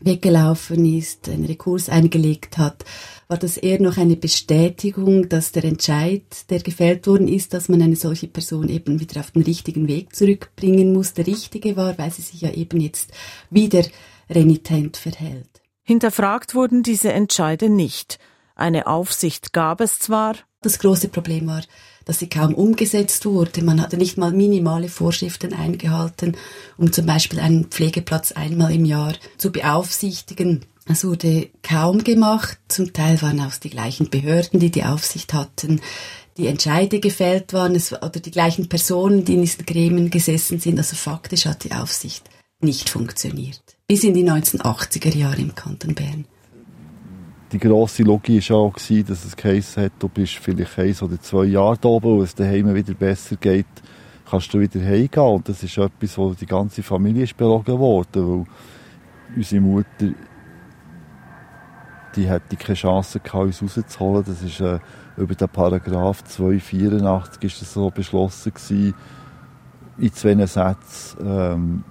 weggelaufen 0.00 0.84
ist, 0.84 1.28
einen 1.28 1.44
Rekurs 1.44 1.88
eingelegt 1.88 2.58
hat, 2.58 2.84
war 3.28 3.36
das 3.36 3.56
eher 3.56 3.80
noch 3.80 3.98
eine 3.98 4.16
Bestätigung, 4.16 5.28
dass 5.28 5.52
der 5.52 5.64
Entscheid, 5.64 6.22
der 6.50 6.60
gefällt 6.60 7.06
worden 7.06 7.28
ist, 7.28 7.52
dass 7.52 7.68
man 7.68 7.82
eine 7.82 7.96
solche 7.96 8.26
Person 8.26 8.68
eben 8.68 9.00
wieder 9.00 9.20
auf 9.20 9.32
den 9.32 9.42
richtigen 9.42 9.86
Weg 9.88 10.14
zurückbringen 10.14 10.92
muss, 10.92 11.12
der 11.12 11.26
richtige 11.26 11.76
war, 11.76 11.98
weil 11.98 12.10
sie 12.10 12.22
sich 12.22 12.40
ja 12.40 12.50
eben 12.50 12.80
jetzt 12.80 13.12
wieder 13.50 13.84
renitent 14.30 14.96
verhält. 14.96 15.48
Hinterfragt 15.82 16.54
wurden 16.54 16.82
diese 16.82 17.12
Entscheide 17.12 17.68
nicht. 17.68 18.18
Eine 18.54 18.86
Aufsicht 18.86 19.52
gab 19.52 19.80
es 19.80 19.98
zwar. 19.98 20.36
Das 20.60 20.78
große 20.78 21.08
Problem 21.08 21.46
war, 21.46 21.62
dass 22.08 22.20
sie 22.20 22.28
kaum 22.30 22.54
umgesetzt 22.54 23.26
wurde. 23.26 23.62
Man 23.62 23.82
hatte 23.82 23.98
nicht 23.98 24.16
mal 24.16 24.32
minimale 24.32 24.88
Vorschriften 24.88 25.52
eingehalten, 25.52 26.38
um 26.78 26.90
zum 26.90 27.04
Beispiel 27.04 27.38
einen 27.38 27.66
Pflegeplatz 27.66 28.32
einmal 28.32 28.74
im 28.74 28.86
Jahr 28.86 29.12
zu 29.36 29.52
beaufsichtigen. 29.52 30.64
Es 30.86 31.04
wurde 31.04 31.50
kaum 31.62 32.02
gemacht. 32.02 32.58
Zum 32.68 32.94
Teil 32.94 33.20
waren 33.20 33.40
auch 33.40 33.54
die 33.56 33.68
gleichen 33.68 34.08
Behörden, 34.08 34.58
die 34.58 34.70
die 34.70 34.84
Aufsicht 34.84 35.34
hatten, 35.34 35.82
die 36.38 36.46
Entscheide 36.46 36.98
gefällt 36.98 37.52
waren 37.52 37.74
es, 37.74 37.92
oder 37.92 38.08
die 38.08 38.30
gleichen 38.30 38.70
Personen, 38.70 39.26
die 39.26 39.34
in 39.34 39.42
diesen 39.42 39.66
Gremien 39.66 40.08
gesessen 40.08 40.60
sind. 40.60 40.78
Also 40.78 40.96
faktisch 40.96 41.44
hat 41.44 41.64
die 41.64 41.72
Aufsicht 41.72 42.24
nicht 42.60 42.88
funktioniert. 42.88 43.60
Bis 43.86 44.02
in 44.02 44.14
die 44.14 44.24
1980er 44.24 45.14
Jahre 45.14 45.42
im 45.42 45.54
Kanton 45.54 45.94
Bern. 45.94 46.24
Die 47.50 47.58
grosse 47.58 48.02
Logik 48.02 48.50
war 48.50 48.56
auch, 48.58 48.74
dass 48.74 49.24
es 49.24 49.34
geheißen 49.34 49.84
hat, 49.84 49.92
du 49.98 50.08
bist 50.08 50.34
vielleicht 50.34 50.78
eins 50.78 51.02
oder 51.02 51.18
zwei 51.20 51.44
Jahre 51.44 51.78
da 51.80 51.88
oben, 51.88 52.18
wo 52.18 52.22
es 52.22 52.34
daheim 52.34 52.74
wieder 52.74 52.92
besser 52.92 53.36
geht, 53.36 53.66
kannst 54.28 54.52
du 54.52 54.60
wieder 54.60 54.80
heimgehen. 54.80 55.22
Und 55.22 55.48
das 55.48 55.62
ist 55.62 55.78
etwas, 55.78 56.18
wo 56.18 56.34
die 56.34 56.44
ganze 56.44 56.82
Familie 56.82 57.24
ist 57.24 57.36
belogen 57.36 57.78
worden, 57.78 58.28
weil 58.28 58.44
unsere 59.34 59.62
Mutter, 59.62 60.12
die 62.14 62.28
hätte 62.28 62.56
keine 62.56 62.74
Chance 62.74 63.20
gehabt, 63.20 63.62
uns 63.62 63.62
rauszuholen. 63.62 64.24
Das 64.26 64.42
ist 64.42 64.60
äh, 64.60 64.78
über 65.16 65.34
den 65.34 65.48
Paragraph 65.48 66.24
284 66.24 67.44
ist 67.44 67.62
das 67.62 67.72
so 67.72 67.90
beschlossen 67.90 68.52
gewesen, 68.52 68.94
in 69.96 70.12
zwei 70.12 70.46
Sätzen 70.46 71.18
ähm, 71.24 71.84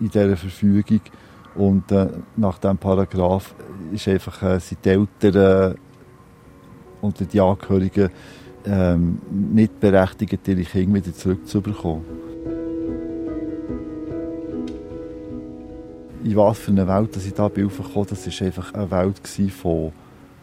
in 0.00 0.10
dieser 0.10 0.36
Verfügung. 0.36 1.00
Und 1.56 1.90
äh, 1.90 2.08
nach 2.36 2.58
diesem 2.58 2.78
Paragraph 2.78 3.54
ist 3.92 4.08
einfach, 4.08 4.42
äh, 4.42 4.60
sind 4.60 4.84
die 4.84 4.90
Eltern 4.90 5.74
äh, 5.74 5.74
und 7.00 7.32
die 7.32 7.40
Angehörigen 7.40 8.10
ähm, 8.66 9.18
nicht 9.30 9.78
berechtigt, 9.80 10.46
ihre 10.48 10.62
Kinder 10.62 10.94
wieder 10.94 11.14
zurückzubekommen. 11.14 12.04
In 16.24 16.36
was 16.36 16.58
für 16.58 16.72
eine 16.72 16.88
Welt 16.88 17.14
dass 17.14 17.24
ich 17.24 17.34
da 17.34 17.48
bin 17.48 17.68
das 17.68 18.40
war 18.40 18.46
einfach 18.46 18.74
eine 18.74 18.90
Welt 18.90 19.52
von, 19.52 19.92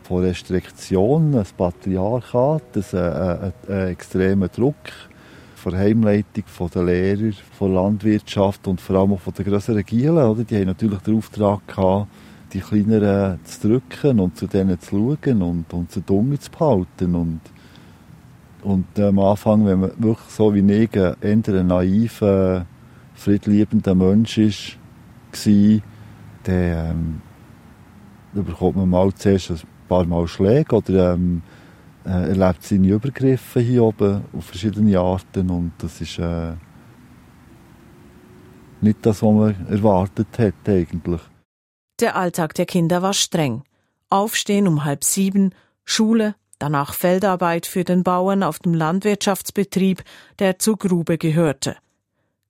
von 0.03 0.23
Restriktionen, 0.23 1.35
ein 1.35 1.45
Patriarchat, 1.57 2.63
ein, 2.93 2.99
ein, 2.99 3.53
ein 3.67 3.87
extremer 3.87 4.47
Druck 4.47 4.75
von 5.63 5.71
der 5.71 5.81
Heimleitung, 5.81 6.43
von 6.45 6.69
den 6.69 6.85
Lehrern, 6.87 7.33
von 7.57 7.73
der 7.73 7.81
Landwirtschaft 7.81 8.67
und 8.67 8.81
vor 8.81 8.97
allem 8.97 9.13
auch 9.13 9.21
von 9.21 9.33
den 9.33 9.45
grösseren 9.45 9.83
Gielen. 9.85 10.17
Oder? 10.17 10.43
Die 10.43 10.57
haben 10.57 10.65
natürlich 10.65 10.99
den 10.99 11.17
Auftrag 11.17 11.65
gehabt, 11.67 12.07
die 12.51 12.59
Kleineren 12.59 13.39
zu 13.45 13.69
drücken 13.69 14.19
und 14.19 14.37
zu 14.37 14.47
denen 14.47 14.77
zu 14.81 15.17
schauen 15.23 15.41
und, 15.41 15.73
und 15.73 15.89
sie 15.89 16.01
dumm 16.01 16.37
zu 16.37 16.51
behalten. 16.51 17.15
Und, 17.15 17.39
und 18.61 18.99
am 18.99 19.19
Anfang, 19.19 19.65
wenn 19.65 19.79
man 19.79 19.91
wirklich 19.97 20.29
so 20.29 20.53
wie 20.53 20.59
ich 20.59 20.89
ein 20.99 21.15
eher 21.21 21.63
naiver, 21.63 22.65
friedliebender 23.15 23.95
Mensch 23.95 24.37
ist, 24.37 24.77
war, 25.31 25.81
dann 26.43 27.21
ähm, 28.35 28.43
bekommt 28.43 28.75
man 28.75 28.89
mal 28.89 29.13
zuerst 29.13 29.51
ein 29.51 29.59
paar 29.87 30.05
Mal 30.05 30.27
Schläge 30.27 30.75
oder 30.75 31.13
ähm, 31.13 31.41
äh, 32.05 32.29
erlebt 32.29 32.63
seine 32.63 32.89
Übergriffe 32.89 33.59
hier 33.59 33.83
oben 33.83 34.23
auf 34.33 34.45
verschiedene 34.45 34.99
Arten 34.99 35.49
und 35.49 35.73
das 35.77 36.01
ist 36.01 36.19
äh, 36.19 36.53
nicht 38.81 39.05
das, 39.05 39.21
was 39.21 39.33
man 39.33 39.67
erwartet 39.69 40.27
hätte 40.37 40.71
eigentlich. 40.71 41.21
Der 41.99 42.15
Alltag 42.15 42.53
der 42.55 42.65
Kinder 42.65 43.01
war 43.01 43.13
streng. 43.13 43.63
Aufstehen 44.09 44.67
um 44.67 44.83
halb 44.83 45.03
sieben, 45.03 45.53
Schule, 45.85 46.35
danach 46.59 46.93
Feldarbeit 46.93 47.65
für 47.65 47.83
den 47.83 48.03
Bauern 48.03 48.43
auf 48.43 48.59
dem 48.59 48.73
Landwirtschaftsbetrieb, 48.73 50.03
der 50.39 50.59
zur 50.59 50.77
Grube 50.77 51.17
gehörte. 51.17 51.77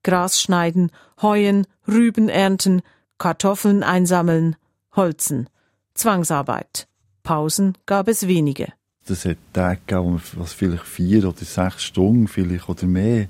Gras 0.04 0.42
schneiden, 0.42 0.92
heuen, 1.22 1.66
Rüben 1.88 2.30
ernten, 2.30 2.82
Kartoffeln 3.18 3.84
einsammeln, 3.84 4.56
holzen. 4.96 5.50
Zwangsarbeit. 5.94 6.88
Pausen 7.24 7.78
gab 7.86 8.08
es 8.08 8.28
wenige. 8.28 8.74
Das 9.06 9.26
hat 9.26 9.38
Tage 9.52 9.82
gegeben, 9.86 10.22
was 10.36 10.54
vielleicht 10.54 10.86
vier 10.86 11.28
oder 11.28 11.38
sechs 11.38 11.84
Stunden 11.84 12.28
vielleicht 12.28 12.70
oder 12.70 12.86
mehr. 12.86 13.28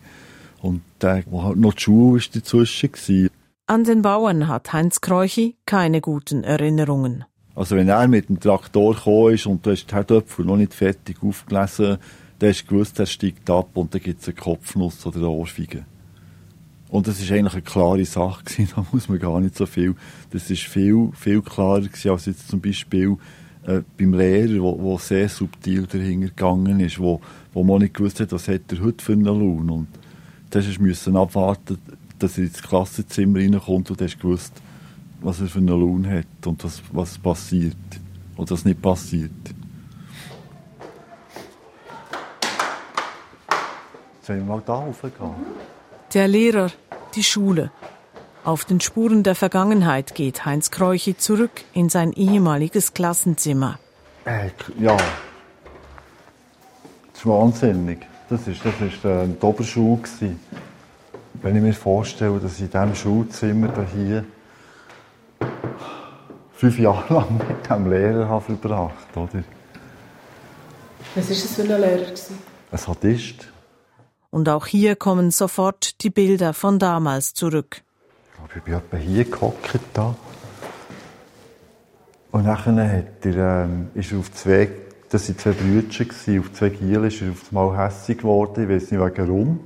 Und 0.61 0.81
Tage, 0.99 1.25
wo 1.29 1.43
halt 1.43 1.57
noch 1.57 1.73
die 1.73 1.81
Schule 1.81 2.19
ist 2.19 2.35
dazwischen 2.35 2.91
war. 2.91 3.29
An 3.65 3.83
den 3.83 4.01
Bauern 4.01 4.47
hat 4.47 4.71
Heinz 4.71 5.01
Kreuchi 5.01 5.55
keine 5.65 6.01
guten 6.01 6.43
Erinnerungen. 6.43 7.25
Also 7.55 7.75
wenn 7.75 7.87
er 7.87 8.07
mit 8.07 8.29
dem 8.29 8.39
Traktor 8.39 8.95
gekommen 8.95 9.33
ist 9.33 9.45
und 9.45 9.65
du 9.65 9.71
hast 9.71 9.85
die 9.85 9.95
Herdöpfel 9.95 10.45
noch 10.45 10.57
nicht 10.57 10.73
fertig 10.73 11.17
aufgelesen, 11.21 11.97
dann 12.39 12.49
hast 12.49 12.63
du 12.63 12.67
gewusst, 12.67 12.99
er 12.99 13.05
steigt 13.05 13.49
ab 13.49 13.69
und 13.75 13.93
dann 13.93 14.01
gibt 14.01 14.21
es 14.21 14.27
einen 14.27 14.37
Kopfnuss 14.37 15.05
oder 15.05 15.17
eine 15.17 15.29
Ohrfeige. 15.29 15.85
Und 16.89 17.07
das 17.07 17.19
ist 17.19 17.31
eigentlich 17.31 17.53
eine 17.53 17.61
klare 17.61 18.05
Sache 18.05 18.43
gewesen, 18.43 18.69
da 18.75 18.85
muss 18.91 19.09
man 19.09 19.19
gar 19.19 19.39
nicht 19.39 19.55
so 19.55 19.65
viel. 19.65 19.95
Das 20.31 20.49
ist 20.49 20.63
viel, 20.63 21.09
viel 21.13 21.41
klarer 21.41 21.81
gewesen 21.81 22.11
als 22.11 22.25
jetzt 22.25 22.47
zum 22.47 22.61
Beispiel 22.61 23.17
äh, 23.65 23.81
beim 23.97 24.13
Lehrer, 24.13 24.61
wo, 24.61 24.79
wo 24.79 24.97
sehr 24.97 25.29
subtil 25.29 25.87
dahinter 25.87 26.27
gegangen 26.27 26.79
ist, 26.79 26.99
wo, 26.99 27.21
wo 27.53 27.63
man 27.63 27.79
nicht 27.79 27.93
gewusst 27.93 28.19
hat, 28.19 28.31
was 28.31 28.47
hat 28.47 28.71
er 28.71 28.81
heute 28.81 29.03
für 29.03 29.13
einen 29.13 29.25
Lohn. 29.25 29.69
Und 29.69 29.87
das 30.49 30.77
müssen 30.79 31.15
abwarten, 31.15 31.77
dass 32.19 32.37
er 32.37 32.45
ins 32.45 32.61
Klassenzimmer 32.61 33.39
reinkommt 33.39 33.89
und 33.89 34.01
hast 34.01 34.19
gewusst, 34.19 34.53
was 35.21 35.39
er 35.39 35.47
für 35.47 35.59
einen 35.59 35.67
Lohn 35.67 36.07
hat 36.09 36.45
und 36.45 36.63
was, 36.63 36.81
was 36.91 37.17
passiert 37.17 37.75
oder 38.35 38.51
was 38.51 38.65
nicht 38.65 38.81
passiert. 38.81 39.31
Sollen 44.21 44.39
wir 44.39 44.55
mal 44.55 44.63
da 44.65 44.75
raufgehen? 44.75 45.13
Der 46.13 46.27
Lehrer, 46.27 46.71
die 47.15 47.23
Schule. 47.23 47.71
Auf 48.43 48.65
den 48.65 48.81
Spuren 48.81 49.23
der 49.23 49.35
Vergangenheit 49.35 50.15
geht 50.15 50.43
Heinz 50.43 50.69
Kreuchi 50.69 51.15
zurück 51.15 51.63
in 51.73 51.87
sein 51.87 52.11
ehemaliges 52.11 52.93
Klassenzimmer. 52.93 53.79
Äh, 54.25 54.49
ja. 54.77 54.97
Das 54.97 55.05
ist 57.15 57.25
wahnsinnig. 57.25 57.99
Das 58.29 58.45
ist, 58.45 58.59
das 58.65 58.73
ist 58.81 59.05
äh, 59.05 59.27
die 59.27 59.45
Oberschule. 59.45 60.01
Gewesen. 60.01 60.41
Wenn 61.41 61.55
ich 61.55 61.61
mir 61.61 61.73
vorstelle, 61.73 62.37
dass 62.39 62.55
ich 62.55 62.63
in 62.63 62.71
diesem 62.71 62.95
Schulzimmer 62.95 63.85
hier 63.95 64.25
fünf 66.53 66.77
Jahre 66.79 67.13
lang 67.13 67.37
mit 67.47 67.65
diesem 67.65 67.89
Lehrer 67.89 68.27
habe 68.27 68.43
verbracht 68.43 69.15
oder? 69.15 69.43
Was 71.15 71.29
war 71.29 71.31
es 71.31 71.55
für 71.55 71.61
ein 71.61 71.67
Lehrer? 71.67 72.11
Ein 72.71 72.77
Sadist. 72.77 73.47
Und 74.31 74.49
auch 74.49 74.65
hier 74.65 74.97
kommen 74.97 75.31
sofort 75.31 76.03
die 76.03 76.09
Bilder 76.09 76.53
von 76.53 76.77
damals 76.77 77.33
zurück 77.33 77.83
ich 78.55 78.61
bin 78.63 78.73
etwa 78.73 78.97
hier 78.97 79.25
gehockt 79.25 79.79
da. 79.93 80.15
Und 82.31 82.45
nachher 82.45 82.75
hat 82.75 83.25
er, 83.25 83.65
ähm, 83.65 83.89
ist 83.93 84.11
er 84.11 84.19
auf 84.19 84.31
zwei, 84.31 84.69
das 85.09 85.27
waren 85.27 85.37
zwei 85.37 85.51
Brüder, 85.51 86.39
auf 86.39 86.53
zwei 86.53 86.69
Gielen 86.69 87.05
ist 87.05 87.21
er 87.21 87.31
auf 87.31 87.45
einmal 87.49 87.77
hässlich 87.77 88.17
geworden, 88.17 88.63
ich 88.63 88.69
weiß 88.69 88.91
nicht 88.91 89.01
wegen 89.01 89.27
warum. 89.27 89.59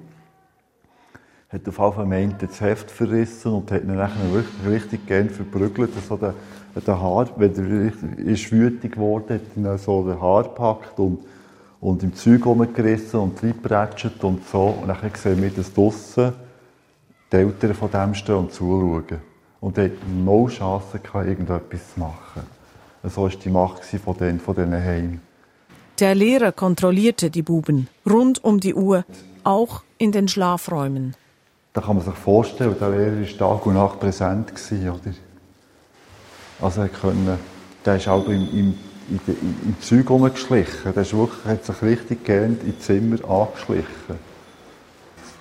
Hat 1.50 1.68
auf 1.68 1.78
jeden 1.80 1.94
Fall 1.94 2.06
meint, 2.06 2.44
das 2.44 2.60
Heft 2.60 2.92
verrissen 2.92 3.54
und 3.54 3.72
hat 3.72 3.84
ihn 3.84 3.96
nachher 3.96 4.32
wirklich 4.34 4.68
richtig 4.68 5.08
gern 5.08 5.30
verprügelt. 5.30 5.92
So 6.08 6.18
den, 6.18 6.34
den 6.76 7.02
Haar, 7.02 7.30
wenn 7.38 7.56
er 7.56 8.26
ist 8.26 8.52
wütig 8.52 8.94
geworden, 8.94 9.36
hat 9.36 9.56
ihn 9.56 9.78
so 9.78 10.04
den 10.04 10.22
Haar 10.22 10.44
gepackt 10.44 11.00
und, 11.00 11.20
und 11.80 12.04
im 12.04 12.14
Zeug 12.14 12.46
rumgerissen 12.46 13.22
und 13.22 13.42
reingepratscht 13.42 14.24
und 14.24 14.46
so. 14.46 14.78
Und 14.82 14.90
dann 14.90 14.98
sehen 15.16 15.42
wir 15.42 15.52
das 15.52 15.74
draussen 15.74 16.34
die 17.32 17.36
Eltern 17.36 17.74
von 17.74 17.92
dem 17.92 18.14
stehen 18.14 18.36
und 18.36 18.54
zuschauen. 18.54 19.22
Und 19.60 19.78
er 19.78 19.86
hatte 19.86 19.98
no 20.24 20.48
Chance, 20.48 21.00
irgendetwas 21.14 21.94
zu 21.94 22.00
machen. 22.00 22.44
So 23.04 23.24
war 23.24 23.30
die 23.30 23.50
Macht 23.50 23.84
von 23.84 24.14
diesen, 24.18 24.40
von 24.40 24.56
diesen 24.56 24.74
Heimen. 24.74 25.22
Der 26.00 26.14
Lehrer 26.14 26.52
kontrollierte 26.52 27.30
die 27.30 27.42
Buben 27.42 27.88
rund 28.08 28.44
um 28.44 28.60
die 28.60 28.76
Uhr, 28.76 29.04
auch 29.44 29.84
in 29.98 30.12
den 30.12 30.28
Schlafräumen. 30.28 31.16
Da 31.74 31.82
kann 31.82 31.96
man 31.96 32.06
sich 32.06 32.14
vorstellen, 32.14 32.76
der 32.80 32.90
Lehrer 32.90 33.20
war 33.20 33.38
Tag 33.38 33.66
und 33.66 33.74
Nacht 33.74 34.00
präsent. 34.00 34.52
oder? 34.72 35.14
Also 36.62 36.82
er 36.82 36.90
konnte, 36.90 37.38
der 37.86 37.96
ist 37.96 38.08
auch 38.08 38.26
im, 38.28 38.48
im, 38.52 38.74
im, 39.10 39.20
im 39.66 39.76
Zeug 39.82 40.10
rumgeschlichen. 40.10 40.94
Der 40.94 41.02
ist 41.02 41.16
wirklich, 41.16 41.46
hat 41.46 41.66
sich 41.66 41.82
richtig 41.82 42.24
gern 42.24 42.58
im 42.64 42.80
Zimmer 42.80 43.18
angeschlichen. 43.30 44.27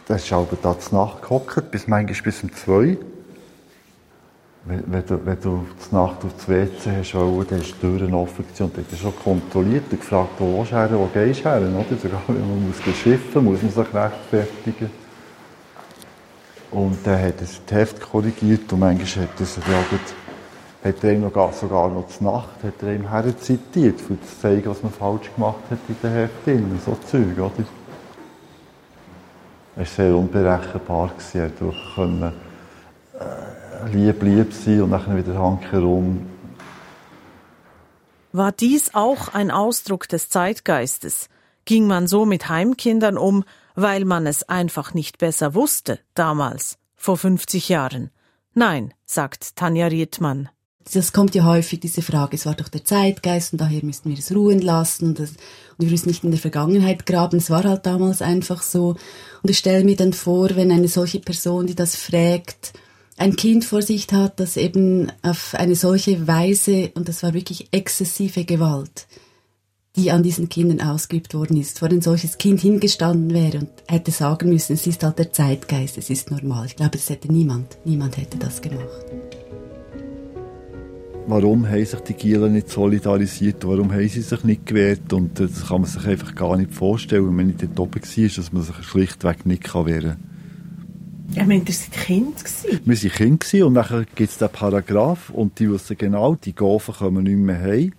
Da 0.07 0.15
ist 0.15 0.33
aber 0.33 0.57
da 0.63 0.79
zur 0.79 1.05
Nacht 1.05 1.23
gehockt, 1.23 1.71
bis 1.73 1.89
manchmal 1.89 2.23
bis 2.23 2.43
um 2.43 2.55
zwei. 2.55 2.97
Wenn, 4.65 4.85
wenn, 4.87 5.07
du, 5.07 5.27
wenn 5.27 5.41
du 5.41 5.67
zur 5.79 6.01
Nacht 6.01 6.25
auf 6.25 6.33
das 6.37 6.49
WC 6.49 6.91
hast, 6.99 7.15
dann 7.15 7.61
ist 7.61 7.75
die 7.75 7.81
Türen 7.81 8.15
offen 8.15 8.45
und 8.45 8.61
dann 8.61 8.85
hat 8.85 8.93
er 8.93 8.99
schon 8.99 9.17
kontrolliert 9.17 9.85
und 9.91 10.01
gefragt, 10.01 10.31
wo 10.39 10.59
willst 10.59 10.73
du 10.73 10.77
her, 10.77 10.91
wo 10.93 11.07
gehst 11.13 11.41
du 11.41 11.49
her, 11.49 11.61
oder? 11.61 11.97
Sogar 12.01 12.23
wenn 12.29 12.41
man 12.41 12.69
muss 12.69 12.97
schiffen 12.97 13.45
muss 13.45 13.63
man 13.63 13.71
sich 13.71 13.95
rechtfertigen. 13.95 14.91
Und 16.71 16.99
dann 17.05 17.19
hat 17.21 17.41
er 17.41 17.47
das 17.47 17.61
Heft 17.71 18.01
korrigiert 18.01 18.73
und 18.73 18.81
manchmal 18.81 19.27
hat 19.27 19.41
er 19.41 19.47
sich 19.47 19.65
hat 20.85 21.03
er 21.03 21.13
ihm 21.13 21.23
noch, 21.23 21.53
sogar 21.53 21.89
noch 21.89 22.07
zur 22.09 22.33
Nacht 22.33 22.63
hat 22.63 22.81
er 22.83 22.95
ihm 22.95 23.09
herzitiert, 23.11 24.01
um 24.09 24.19
zu 24.23 24.41
zeigen, 24.41 24.71
was 24.71 24.83
man 24.83 24.93
falsch 24.93 25.33
gemacht 25.35 25.63
hat 25.69 25.79
in 25.89 25.97
den 26.01 26.13
Heften, 26.13 26.81
so 26.85 26.97
Zeug, 27.09 27.39
oder? 27.39 27.65
Er 29.77 29.81
war 29.81 29.87
sehr 29.87 30.17
unberechenbar. 30.17 31.11
Er 31.35 31.51
konnte 31.51 32.33
äh, 33.21 33.89
lieb, 33.93 34.23
lieb 34.23 34.53
sein 34.53 34.81
und 34.81 34.91
dann 34.91 35.17
wieder 35.17 35.35
herum. 35.71 36.27
War 38.33 38.53
dies 38.53 38.95
auch 38.95 39.35
ein 39.35 39.51
Ausdruck 39.51 40.09
des 40.09 40.31
Zeitgeistes? 40.31 41.29
Ging 41.67 41.87
man 41.87 42.07
so 42.07 42.25
mit 42.25 42.49
Heimkindern 42.49 43.19
um, 43.19 43.45
weil 43.75 44.07
man 44.07 44.27
es 44.27 44.49
einfach 44.49 44.95
nicht 44.95 45.19
besser 45.19 45.55
wusste, 45.55 45.99
damals, 46.15 46.79
vor 46.97 47.19
50 47.19 47.69
Jahren? 47.69 48.11
Nein, 48.55 48.95
sagt 49.05 49.57
Tanja 49.57 49.89
Riedmann. 49.89 50.49
Das 50.93 51.13
kommt 51.13 51.35
ja 51.35 51.45
häufig, 51.45 51.81
diese 51.81 52.03
Frage, 52.03 52.37
es 52.37 52.47
war 52.47 52.55
doch 52.55 52.69
der 52.69 52.85
Zeitgeist 52.85 53.53
und 53.53 53.61
daher 53.61 53.85
müssten 53.85 54.09
wir 54.09 54.19
es 54.19 54.35
ruhen 54.35 54.61
lassen 54.61 55.09
und, 55.09 55.19
das, 55.19 55.31
und 55.31 55.39
wir 55.79 55.91
müssen 55.91 56.09
nicht 56.09 56.23
in 56.23 56.31
der 56.31 56.41
Vergangenheit 56.41 57.07
graben. 57.07 57.39
Es 57.39 57.51
war 57.51 57.65
halt 57.65 57.87
damals 57.87 58.23
einfach 58.23 58.63
so. 58.63 58.97
Und 59.43 59.51
ich 59.51 59.59
stelle 59.59 59.85
mir 59.85 59.97
dann 59.97 60.13
vor, 60.13 60.51
wenn 60.55 60.71
eine 60.71 60.89
solche 60.89 61.19
Person, 61.19 61.67
die 61.67 61.75
das 61.75 61.97
fragt, 61.97 62.73
ein 63.17 63.35
Kind 63.35 63.65
vor 63.65 63.83
sich 63.83 64.07
hat, 64.13 64.39
das 64.39 64.57
eben 64.57 65.11
auf 65.23 65.55
eine 65.55 65.75
solche 65.75 66.27
Weise, 66.27 66.91
und 66.95 67.09
das 67.09 67.23
war 67.23 67.35
wirklich 67.35 67.69
exzessive 67.73 68.45
Gewalt, 68.45 69.07
die 69.97 70.11
an 70.11 70.23
diesen 70.23 70.49
Kindern 70.49 70.87
ausgeübt 70.87 71.35
worden 71.35 71.57
ist, 71.57 71.79
vor 71.79 71.89
ein 71.89 72.03
solches 72.03 72.39
Kind 72.39 72.61
hingestanden 72.61 73.33
wäre 73.33 73.59
und 73.59 73.71
hätte 73.89 74.11
sagen 74.11 74.51
müssen, 74.51 74.75
es 74.75 74.87
ist 74.87 75.03
halt 75.03 75.19
der 75.19 75.33
Zeitgeist, 75.33 75.97
es 75.97 76.11
ist 76.11 76.31
normal. 76.31 76.67
Ich 76.67 76.77
glaube, 76.77 76.99
es 76.99 77.09
hätte 77.09 77.33
niemand, 77.33 77.79
niemand 77.85 78.19
hätte 78.19 78.37
das 78.37 78.61
gemacht. 78.61 79.07
Warum 81.29 81.69
haben 81.69 81.85
sich 81.85 81.99
die 82.01 82.15
Gielen 82.15 82.53
nicht 82.53 82.69
solidarisiert? 82.69 83.67
Warum 83.67 83.93
haben 83.93 84.09
sie 84.09 84.21
sich 84.21 84.45
nicht 84.45 84.65
gewehrt? 84.65 85.13
Und 85.13 85.41
das 85.41 85.67
kann 85.67 85.81
man 85.81 85.91
sich 85.91 86.07
einfach 86.07 86.37
gar 86.37 86.57
nicht 86.57 86.73
vorstellen, 86.73 87.27
wenn 87.27 87.35
man 87.35 87.47
nicht 87.49 87.63
dort 87.63 87.81
oben 87.81 88.01
war, 88.01 88.29
dass 88.29 88.53
man 88.53 88.63
sich 88.63 88.77
schlichtweg 88.85 89.45
nicht 89.45 89.75
wehren 89.75 90.17
kann. 91.33 91.33
Ich 91.33 91.47
meine, 91.47 91.65
ihr 91.67 91.73
seid 91.73 91.91
Kind 91.91 92.37
gewesen. 92.37 92.81
Wir 92.85 92.97
waren 92.97 93.39
Kind 93.39 93.63
und 93.65 93.75
dann 93.75 94.07
gibt 94.15 94.31
es 94.31 94.39
den 94.39 94.49
Paragraph 94.51 95.31
und 95.31 95.59
die 95.59 95.69
wissen 95.69 95.99
genau, 95.99 96.37
die 96.37 96.55
Gofen 96.55 96.95
kommen 96.95 97.25
nicht 97.25 97.37
mehr 97.37 97.61
heim. 97.61 97.93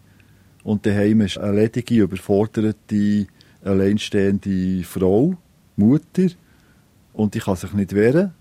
Und 0.63 0.85
daheim 0.85 1.19
ist 1.19 1.37
eine 1.37 1.51
ledige, 1.51 2.03
überforderte, 2.03 3.27
alleinstehende 3.61 4.83
Frau, 4.85 5.35
Mutter, 5.75 6.27
und 7.11 7.35
die 7.35 7.39
kann 7.39 7.57
sich 7.57 7.73
nicht 7.73 7.93
wehren. 7.93 8.33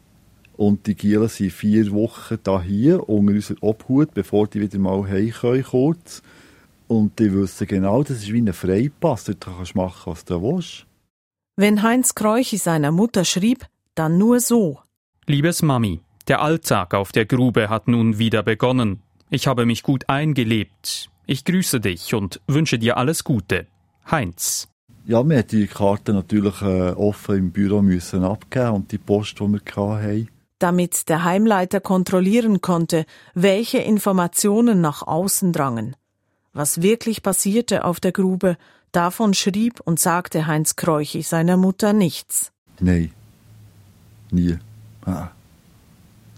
Und 0.57 0.87
die 0.87 0.95
Gielen 0.95 1.29
sind 1.29 1.53
vier 1.53 1.93
Wochen 1.93 2.39
da 2.43 2.63
hier 2.63 3.09
unter 3.09 3.33
unserer 3.33 3.63
Obhut, 3.63 4.15
bevor 4.15 4.47
die 4.47 4.61
wieder 4.61 4.79
mal 4.79 5.07
heim 5.07 5.31
können, 5.31 5.63
kurz. 5.63 6.23
Und 6.89 7.19
die 7.19 7.33
wissen 7.33 7.67
genau, 7.67 8.03
das 8.03 8.19
ist 8.19 8.33
wie 8.33 8.41
ein 8.41 8.53
Freipass, 8.53 9.25
dort 9.25 9.41
kannst 9.41 9.75
du 9.75 9.79
machen, 9.79 10.13
was 10.13 10.25
du 10.25 10.41
willst. 10.41 10.87
Wenn 11.57 11.83
Heinz 11.83 12.15
Kreuchi 12.15 12.57
seiner 12.57 12.91
Mutter 12.91 13.25
schrieb, 13.25 13.67
dann 13.95 14.19
nur 14.19 14.41
so. 14.41 14.79
Liebes 15.27 15.63
Mami, 15.63 16.01
der 16.29 16.41
Alltag 16.41 16.95
auf 16.95 17.13
der 17.13 17.27
Grube 17.27 17.69
hat 17.69 17.89
nun 17.89 18.19
wieder 18.19 18.43
begonnen. 18.43 19.03
Ich 19.29 19.47
habe 19.47 19.67
mich 19.67 19.83
gut 19.83 20.09
eingelebt. 20.09 21.11
Ich 21.27 21.45
grüße 21.45 21.81
dich 21.81 22.15
und 22.15 22.41
wünsche 22.47 22.79
dir 22.79 22.97
alles 22.97 23.25
Gute. 23.25 23.67
Heinz. 24.11 24.69
Ja, 25.05 25.19
wir 25.19 25.37
mussten 25.37 25.59
die 25.59 25.67
Karte 25.67 26.13
natürlich 26.13 26.63
äh, 26.63 26.93
offen 26.93 27.37
im 27.37 27.51
Büro 27.51 27.83
müssen 27.83 28.25
abgeben 28.25 28.71
und 28.71 28.93
die 28.93 28.99
Post, 28.99 29.41
die 29.41 29.45
wir 29.45 29.61
hatten. 29.77 30.29
Damit 30.59 31.09
der 31.09 31.25
Heimleiter 31.25 31.81
kontrollieren 31.81 32.61
konnte, 32.61 33.05
welche 33.35 33.79
Informationen 33.79 34.81
nach 34.81 35.07
außen 35.07 35.53
drangen. 35.53 35.97
Was 36.53 36.81
wirklich 36.81 37.23
passierte 37.23 37.85
auf 37.85 38.01
der 38.01 38.13
Grube, 38.13 38.57
davon 38.93 39.35
schrieb 39.35 39.81
und 39.81 40.01
sagte 40.01 40.47
Heinz 40.47 40.77
Kreuchi 40.77 41.23
seiner 41.23 41.59
Mutter 41.59 41.93
nichts. 41.93 42.53
Nein, 42.81 43.13
Nie. 44.31 44.59
Ah. 45.05 45.29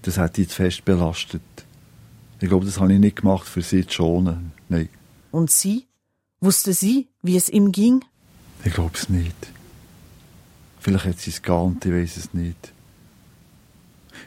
Das 0.03 0.19
hat 0.19 0.37
zu 0.37 0.45
fest 0.45 0.85
belastet. 0.85 1.43
Ich 2.41 2.49
glaube, 2.49 2.67
das 2.67 2.79
habe 2.79 2.93
ich 2.93 3.01
nicht 3.01 3.17
gemacht, 3.17 3.47
für 3.47 3.63
sie 3.63 3.87
zu 3.87 3.95
schonen. 3.95 4.53
Nein. 4.69 4.89
Und 5.31 5.51
sie? 5.51 5.87
Wusste 6.41 6.73
sie, 6.73 7.09
wie 7.23 7.37
es 7.37 7.49
ihm 7.49 7.73
ging? 7.73 8.05
Ich 8.65 8.73
glaube 8.73 8.95
es 8.95 9.09
nicht. 9.09 9.35
Vielleicht 10.79 11.05
hat 11.05 11.19
sie 11.19 11.31
es 11.31 11.43
geahnt, 11.43 11.85
ich 11.85 11.93
weiß 11.93 12.17
es 12.17 12.33
nicht. 12.33 12.73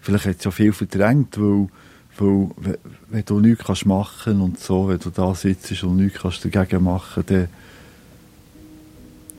Vielleicht 0.01 0.25
hat 0.25 0.41
sie 0.41 0.49
auch 0.49 0.53
viel 0.53 0.73
verdrängt, 0.73 1.39
weil, 1.39 1.67
weil 2.17 2.49
wenn 3.09 3.25
du 3.25 3.39
nichts 3.39 3.65
kannst 3.65 3.85
machen 3.85 4.41
und 4.41 4.59
so, 4.59 4.87
wenn 4.89 4.99
du 4.99 5.11
da 5.11 5.33
sitzt 5.35 5.83
und 5.83 5.97
nichts 5.97 6.19
kannst 6.19 6.43
dagegen 6.43 6.83
machen, 6.83 7.23
dann 7.27 7.47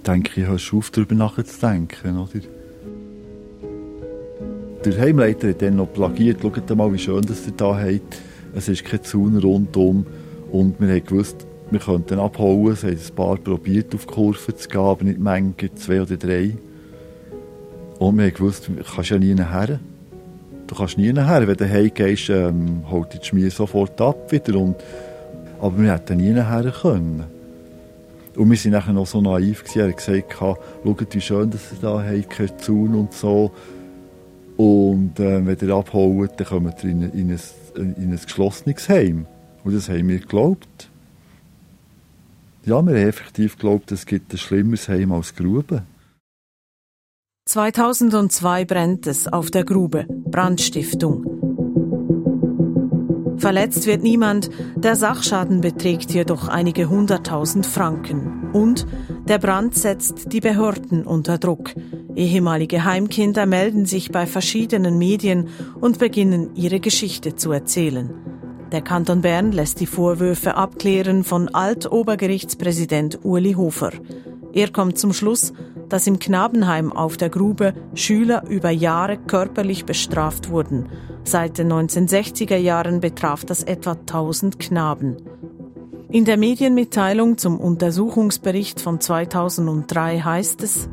denke 0.07 0.41
ich, 0.41 0.47
hörst 0.47 0.71
du 0.71 0.79
auf, 0.79 0.91
darüber 0.91 1.15
nachzudenken, 1.15 2.19
oder? 2.19 2.41
Der 4.85 5.01
Heimleiter 5.01 5.51
hat 5.51 5.63
dann 5.63 5.77
noch 5.77 5.93
plagiert, 5.93 6.41
schaut 6.43 6.77
mal, 6.77 6.93
wie 6.93 6.99
schön 6.99 7.23
das 7.23 7.47
ihr 7.47 7.53
da 7.57 7.77
habt. 7.79 8.19
Es 8.55 8.69
ist 8.69 8.85
kein 8.85 9.03
Zaun 9.03 9.39
rundum 9.39 10.07
und 10.51 10.81
wir 10.81 10.89
haben 10.89 11.05
gewusst, 11.05 11.47
wir 11.71 11.81
könnten 11.81 12.19
abhauen. 12.19 12.73
Es 12.73 12.83
haben 12.83 12.91
ein 12.91 13.15
paar 13.15 13.37
probiert, 13.37 13.95
auf 13.95 14.07
die 14.07 14.13
Kurve 14.13 14.57
zu 14.57 14.69
gehen, 14.69 14.81
aber 14.81 15.05
nicht 15.05 15.19
Menge, 15.19 15.55
zwei 15.77 16.03
oder 16.03 16.17
drei. 16.17 16.57
Und 17.99 18.19
wir 18.19 18.27
haben 18.27 18.35
gewusst, 18.35 18.69
du 18.69 18.83
kannst 18.83 19.11
ja 19.11 19.19
nie 19.19 19.37
her. 19.37 19.81
Du 20.73 20.79
kannst 20.79 20.97
nie 20.97 21.13
her. 21.13 21.47
Wenn 21.47 21.57
du 21.57 21.69
heimgehst, 21.69 22.31
ähm, 22.31 22.85
holt 22.91 23.13
die 23.13 23.23
Schmier 23.23 23.51
sofort 23.51 24.01
ab 24.01 24.33
wieder. 24.33 24.59
Und, 24.59 24.77
aber 25.61 25.79
wir 25.83 25.93
hätten 25.93 26.17
nie 26.17 26.33
her 26.33 26.73
können. 26.81 27.25
Und 28.35 28.51
wir 28.51 28.57
waren 28.57 28.73
nachher 28.73 28.93
noch 28.95 29.07
so 29.07 29.21
naiv, 29.21 29.65
gewesen. 29.65 29.81
er 29.81 29.89
hat 29.89 29.97
gesagt, 29.99 30.33
schaut, 30.33 31.15
wie 31.15 31.21
schön 31.21 31.51
dass 31.51 31.73
ihr 31.73 31.79
da 31.83 32.03
habt, 32.03 32.31
kein 32.31 32.59
Zaun 32.59 32.95
und 32.95 33.13
so. 33.13 33.51
Und 34.57 35.21
äh, 35.21 35.45
wenn 35.45 35.59
ihr 35.61 35.75
abhaut, 35.75 36.41
dann 36.41 36.47
kommt 36.47 36.83
ihr 36.83 36.91
in, 36.91 37.03
in, 37.03 37.31
ein, 37.31 37.41
in 37.77 38.11
ein 38.11 38.21
geschlossenes 38.23 38.89
Heim. 38.89 39.27
Und 39.65 39.77
das 39.77 39.91
haben 39.91 40.09
wir 40.09 40.21
geglaubt. 40.21 40.89
Ja, 42.65 42.81
wir 42.81 42.95
haben 42.95 43.09
effektiv 43.09 43.59
geglaubt, 43.59 43.93
es 43.93 44.07
gibt 44.07 44.33
ein 44.33 44.39
schlimmeres 44.39 44.89
Heim 44.89 45.13
als 45.13 45.35
Grube. 45.35 45.83
2002 47.53 48.65
brennt 48.65 49.07
es 49.07 49.29
auf 49.29 49.51
der 49.51 49.63
Grube. 49.63 50.07
Brandstiftung. 50.09 51.27
Verletzt 53.37 53.87
wird 53.87 54.03
niemand, 54.03 54.49
der 54.75 54.97
Sachschaden 54.97 55.61
beträgt 55.61 56.13
jedoch 56.13 56.49
einige 56.49 56.89
hunderttausend 56.89 57.67
Franken. 57.67 58.49
Und 58.55 58.87
der 59.29 59.37
Brand 59.37 59.75
setzt 59.75 60.33
die 60.33 60.41
Behörden 60.41 61.05
unter 61.05 61.37
Druck. 61.37 61.75
Ehemalige 62.17 62.87
Heimkinder 62.87 63.45
melden 63.45 63.85
sich 63.85 64.11
bei 64.11 64.25
verschiedenen 64.25 64.97
Medien 64.97 65.49
und 65.79 65.99
beginnen 65.99 66.55
ihre 66.55 66.81
Geschichte 66.81 67.37
zu 67.37 67.53
erzählen. 67.53 68.15
Der 68.73 68.81
Kanton 68.81 69.21
Bern 69.21 69.53
lässt 69.53 69.79
die 69.81 69.87
Vorwürfe 69.87 70.55
abklären 70.55 71.23
von 71.23 71.51
Altobergerichtspräsident 71.51 73.19
Uli 73.25 73.53
Hofer. 73.53 73.91
Er 74.55 74.71
kommt 74.71 74.99
zum 74.99 75.13
Schluss, 75.13 75.53
dass 75.93 76.07
im 76.07 76.19
Knabenheim 76.19 76.91
auf 76.91 77.19
der 77.19 77.29
Grube 77.29 77.75
Schüler 77.95 78.45
über 78.49 78.71
Jahre 78.71 79.19
körperlich 79.19 79.85
bestraft 79.85 80.49
wurden. 80.49 80.89
Seit 81.23 81.59
den 81.59 81.71
1960er 81.71 82.57
Jahren 82.57 83.01
betraf 83.01 83.45
das 83.45 83.63
etwa 83.63 83.93
1000 83.93 84.59
Knaben. 84.59 85.19
In 86.11 86.25
der 86.25 86.39
Medienmitteilung 86.39 87.37
zum 87.37 87.61
Untersuchungsbericht 87.61 88.81
von 88.81 89.01
2003 89.01 90.21
heißt 90.21 90.63
es, 90.63 90.89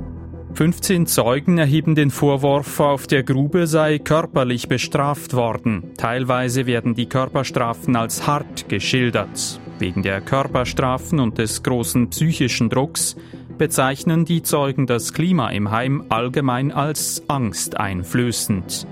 15 0.53 1.05
Zeugen 1.05 1.57
erheben 1.57 1.95
den 1.95 2.12
Vorwurf, 2.12 2.81
auf 2.81 3.07
der 3.07 3.23
Grube 3.23 3.67
sei 3.67 3.99
körperlich 3.99 4.67
bestraft 4.67 5.33
worden. 5.33 5.91
Teilweise 5.95 6.65
werden 6.65 6.95
die 6.95 7.05
Körperstrafen 7.05 7.95
als 7.95 8.27
hart 8.27 8.67
geschildert. 8.67 9.62
Wegen 9.77 10.03
der 10.03 10.19
Körperstrafen 10.19 11.21
und 11.21 11.38
des 11.38 11.63
großen 11.63 12.09
psychischen 12.09 12.69
Drucks 12.69 13.15
bezeichnen 13.60 14.26
die 14.26 14.41
Zeugen 14.41 14.88
das 14.88 15.13
Klima 15.13 15.50
im 15.52 15.69
Heim 15.69 16.06
allgemein 16.10 16.72
als 16.72 17.22
angsteinflößend. 17.28 18.88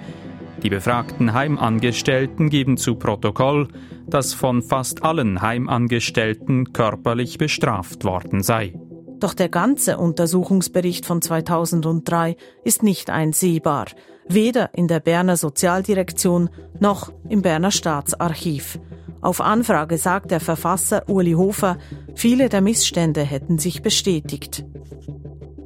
Die 0.62 0.70
befragten 0.70 1.34
Heimangestellten 1.34 2.50
geben 2.50 2.78
zu 2.78 2.96
Protokoll, 2.96 3.70
dass 4.08 4.36
von 4.36 4.62
fast 4.62 5.04
allen 5.04 5.42
Heimangestellten 5.42 6.74
körperlich 6.74 7.40
bestraft 7.40 8.04
worden 8.04 8.44
sei. 8.44 8.74
Doch 9.20 9.34
der 9.34 9.50
ganze 9.50 9.98
Untersuchungsbericht 9.98 11.06
von 11.06 11.22
2003 11.22 12.36
ist 12.64 12.84
nicht 12.84 13.10
einsehbar, 13.10 13.88
weder 14.28 14.70
in 14.76 14.88
der 14.88 15.00
Berner 15.00 15.38
Sozialdirektion 15.38 16.50
noch 16.80 17.12
im 17.28 17.42
Berner 17.42 17.72
Staatsarchiv. 17.72 18.80
Auf 19.28 19.42
Anfrage 19.42 19.98
sagt 19.98 20.32
der 20.32 20.40
Verfasser 20.40 21.10
Uli 21.10 21.34
Hofer, 21.34 21.78
viele 22.16 22.48
der 22.48 22.62
Missstände 22.62 23.24
hätten 23.24 23.60
sich 23.60 23.82
bestätigt. 23.82 24.64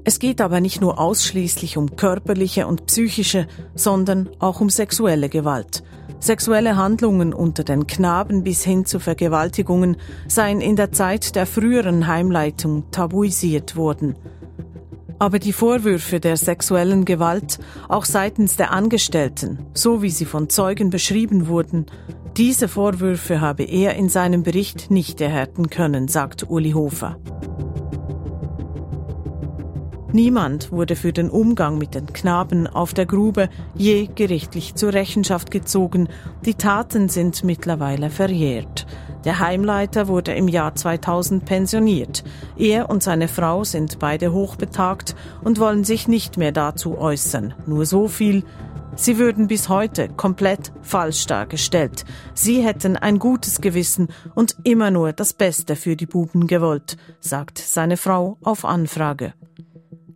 Es 0.03 0.17
geht 0.17 0.41
aber 0.41 0.59
nicht 0.59 0.81
nur 0.81 0.99
ausschließlich 0.99 1.77
um 1.77 1.95
körperliche 1.95 2.65
und 2.65 2.87
psychische, 2.87 3.45
sondern 3.75 4.31
auch 4.39 4.61
um 4.61 4.71
sexuelle 4.71 5.29
Gewalt. 5.29 5.83
Sexuelle 6.19 6.75
Handlungen 6.75 7.35
unter 7.35 7.63
den 7.63 7.85
Knaben 7.85 8.43
bis 8.43 8.63
hin 8.63 8.85
zu 8.85 8.99
Vergewaltigungen 8.99 9.97
seien 10.27 10.59
in 10.59 10.75
der 10.75 10.91
Zeit 10.91 11.35
der 11.35 11.45
früheren 11.45 12.07
Heimleitung 12.07 12.89
tabuisiert 12.89 13.75
worden. 13.75 14.15
Aber 15.19 15.37
die 15.37 15.53
Vorwürfe 15.53 16.19
der 16.19 16.35
sexuellen 16.35 17.05
Gewalt, 17.05 17.59
auch 17.89 18.05
seitens 18.05 18.55
der 18.55 18.71
Angestellten, 18.71 19.59
so 19.75 20.01
wie 20.01 20.09
sie 20.09 20.25
von 20.25 20.49
Zeugen 20.49 20.89
beschrieben 20.89 21.45
wurden, 21.45 21.85
Diese 22.37 22.69
Vorwürfe 22.69 23.41
habe 23.41 23.63
er 23.63 23.95
in 23.95 24.07
seinem 24.07 24.43
Bericht 24.43 24.89
nicht 24.89 25.19
erhärten 25.19 25.69
können, 25.69 26.07
sagt 26.07 26.49
Uli 26.49 26.71
Hofer. 26.71 27.17
Niemand 30.13 30.71
wurde 30.71 30.95
für 30.95 31.11
den 31.11 31.29
Umgang 31.29 31.77
mit 31.77 31.93
den 31.93 32.11
Knaben 32.11 32.67
auf 32.67 32.93
der 32.93 33.05
Grube 33.05 33.49
je 33.75 34.07
gerichtlich 34.13 34.75
zur 34.75 34.93
Rechenschaft 34.93 35.51
gezogen. 35.51 36.07
Die 36.45 36.55
Taten 36.55 37.09
sind 37.09 37.43
mittlerweile 37.43 38.09
verjährt. 38.09 38.87
Der 39.25 39.39
Heimleiter 39.39 40.07
wurde 40.07 40.33
im 40.33 40.47
Jahr 40.47 40.73
2000 40.73 41.45
pensioniert. 41.45 42.23
Er 42.57 42.89
und 42.89 43.03
seine 43.03 43.27
Frau 43.27 43.63
sind 43.63 43.99
beide 43.99 44.33
hochbetagt 44.33 45.15
und 45.43 45.59
wollen 45.59 45.83
sich 45.83 46.07
nicht 46.07 46.37
mehr 46.37 46.51
dazu 46.51 46.97
äußern. 46.97 47.53
Nur 47.65 47.85
so 47.85 48.07
viel. 48.07 48.43
Sie 48.95 49.17
würden 49.17 49.47
bis 49.47 49.69
heute 49.69 50.09
komplett 50.09 50.73
falsch 50.81 51.25
dargestellt. 51.25 52.03
Sie 52.33 52.61
hätten 52.61 52.97
ein 52.97 53.19
gutes 53.19 53.61
Gewissen 53.61 54.09
und 54.35 54.57
immer 54.63 54.91
nur 54.91 55.13
das 55.13 55.33
Beste 55.33 55.75
für 55.75 55.95
die 55.95 56.05
Buben 56.05 56.45
gewollt, 56.47 56.97
sagt 57.19 57.57
seine 57.57 57.97
Frau 57.97 58.37
auf 58.43 58.65
Anfrage. 58.65 59.33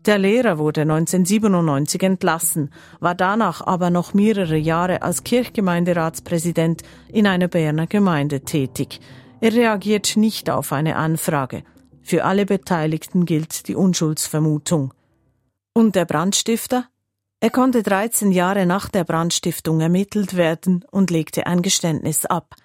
Der 0.05 0.19
Lehrer 0.19 0.59
wurde 0.59 0.81
1997 0.81 2.03
entlassen, 2.03 2.69
war 2.99 3.15
danach 3.15 3.65
aber 3.65 3.89
noch 3.89 4.13
mehrere 4.13 4.57
Jahre 4.57 5.01
als 5.01 5.23
Kirchgemeinderatspräsident 5.23 6.83
in 7.07 7.25
einer 7.25 7.47
Berner 7.47 7.88
Gemeinde 7.88 8.41
tätig. 8.41 8.99
Er 9.41 9.53
reagiert 9.53 10.15
nicht 10.15 10.49
auf 10.49 10.73
eine 10.73 10.95
Anfrage. 10.97 11.63
Für 12.03 12.23
alle 12.23 12.45
Beteiligten 12.45 13.25
gilt 13.25 13.67
die 13.67 13.75
Unschuldsvermutung. 13.75 14.93
Und 15.73 15.95
der 15.95 16.05
Brandstifter? 16.05 16.85
Er 17.45 17.51
konnte 17.51 17.84
13 17.84 18.31
Jahre 18.31 18.65
nach 18.65 18.89
der 18.89 19.03
Brandstiftung 19.03 19.79
ermittelt 19.79 20.36
werden 20.36 20.84
und 20.89 21.12
legte 21.12 21.45
ein 21.45 21.62
Geständnis 21.62 22.25
ab. 22.25 22.55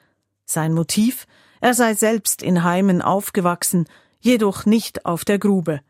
Sein 0.46 0.72
Motiv? 0.72 1.26
Er 1.60 1.74
sei 1.74 1.92
selbst 1.92 2.42
in 2.42 2.64
Heimen 2.64 3.02
aufgewachsen, 3.02 3.86
jedoch 4.20 4.64
nicht 4.64 5.04
auf 5.04 5.26
der 5.26 5.38
Grube. 5.38 5.80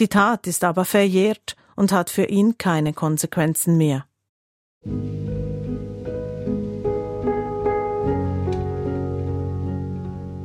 Die 0.00 0.08
Tat 0.08 0.48
ist 0.48 0.64
aber 0.64 0.84
verjährt 0.84 1.54
und 1.76 1.92
hat 1.92 2.10
für 2.10 2.24
ihn 2.24 2.58
keine 2.58 2.94
Konsequenzen 2.94 3.76
mehr. 3.76 4.06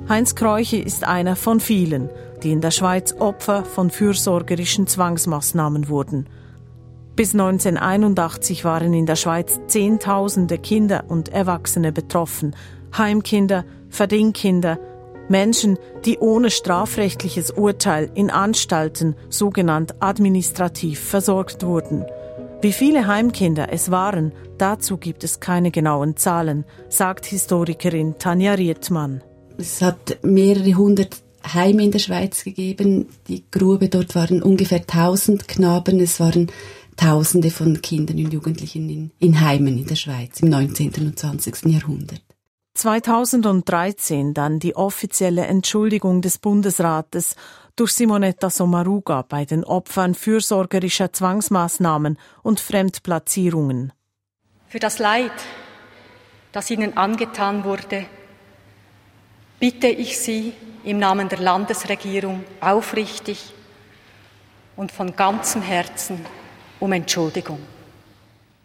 Heinz 0.08 0.36
Kreuchi 0.36 0.78
ist 0.78 1.04
einer 1.04 1.36
von 1.36 1.60
vielen, 1.60 2.12
die 2.43 2.51
in 2.51 2.62
der 2.62 2.69
Schweiz 2.69 3.13
Opfer 3.13 3.65
von 3.65 3.89
fürsorgerischen 3.89 4.86
Zwangsmaßnahmen 4.86 5.89
wurden. 5.89 6.30
Bis 7.15 7.32
1981 7.32 8.65
waren 8.65 8.93
in 8.93 9.06
der 9.06 9.15
Schweiz 9.15 9.62
Zehntausende 9.67 10.58
Kinder 10.58 11.06
und 11.08 11.30
Erwachsene 11.30 11.93
betroffen, 11.93 12.54
Heimkinder, 12.97 13.63
Verdingkinder, 13.89 14.78
Menschen, 15.30 15.80
die 16.04 16.17
ohne 16.17 16.51
strafrechtliches 16.51 17.51
Urteil 17.51 18.12
in 18.15 18.30
Anstalten, 18.30 19.15
sogenannt 19.30 20.01
administrativ, 20.01 20.99
versorgt 20.99 21.65
wurden. 21.65 22.06
Wie 22.62 22.73
viele 22.73 23.08
Heimkinder 23.08 23.71
es 23.71 23.91
waren, 23.91 24.34
dazu 24.58 24.97
gibt 24.97 25.23
es 25.23 25.39
keine 25.39 25.71
genauen 25.71 26.17
Zahlen, 26.17 26.65
sagt 26.89 27.25
Historikerin 27.25 28.15
Tanja 28.19 28.56
Rietmann. 28.56 29.23
Es 29.58 29.82
hat 29.82 30.17
mehrere 30.21 30.73
hundert 30.73 31.15
Heime 31.54 31.84
in 31.84 31.91
der 31.91 31.99
Schweiz 31.99 32.43
gegeben. 32.43 33.08
Die 33.28 33.45
Grube 33.51 33.88
dort 33.88 34.15
waren 34.15 34.41
ungefähr 34.41 34.86
tausend 34.86 35.47
Knaben. 35.47 35.99
Es 35.99 36.19
waren 36.19 36.51
Tausende 36.97 37.51
von 37.51 37.81
Kindern 37.81 38.17
und 38.17 38.34
Jugendlichen 38.34 38.89
in, 38.89 39.12
in 39.19 39.41
Heimen 39.41 39.77
in 39.77 39.86
der 39.86 39.95
Schweiz 39.95 40.39
im 40.41 40.49
19. 40.49 40.93
und 40.99 41.19
20. 41.19 41.65
Jahrhundert. 41.65 42.21
2013 42.75 44.34
dann 44.34 44.60
die 44.60 44.75
offizielle 44.75 45.45
Entschuldigung 45.45 46.21
des 46.21 46.38
Bundesrates 46.38 47.36
durch 47.75 47.91
Simonetta 47.93 48.49
Sommaruga 48.49 49.23
bei 49.23 49.45
den 49.45 49.63
Opfern 49.63 50.13
fürsorgerischer 50.13 51.12
Zwangsmaßnahmen 51.12 52.17
und 52.43 52.60
Fremdplatzierungen. 52.60 53.93
Für 54.67 54.79
das 54.79 54.99
Leid, 54.99 55.31
das 56.51 56.69
ihnen 56.69 56.97
angetan 56.97 57.63
wurde, 57.63 58.05
bitte 59.60 59.88
ich 59.88 60.19
Sie 60.19 60.53
im 60.84 60.99
Namen 60.99 61.29
der 61.29 61.39
Landesregierung 61.39 62.43
aufrichtig 62.62 63.53
und 64.75 64.91
von 64.91 65.15
ganzem 65.15 65.62
Herzen 65.62 66.25
um 66.80 66.92
Entschuldigung. 66.92 67.60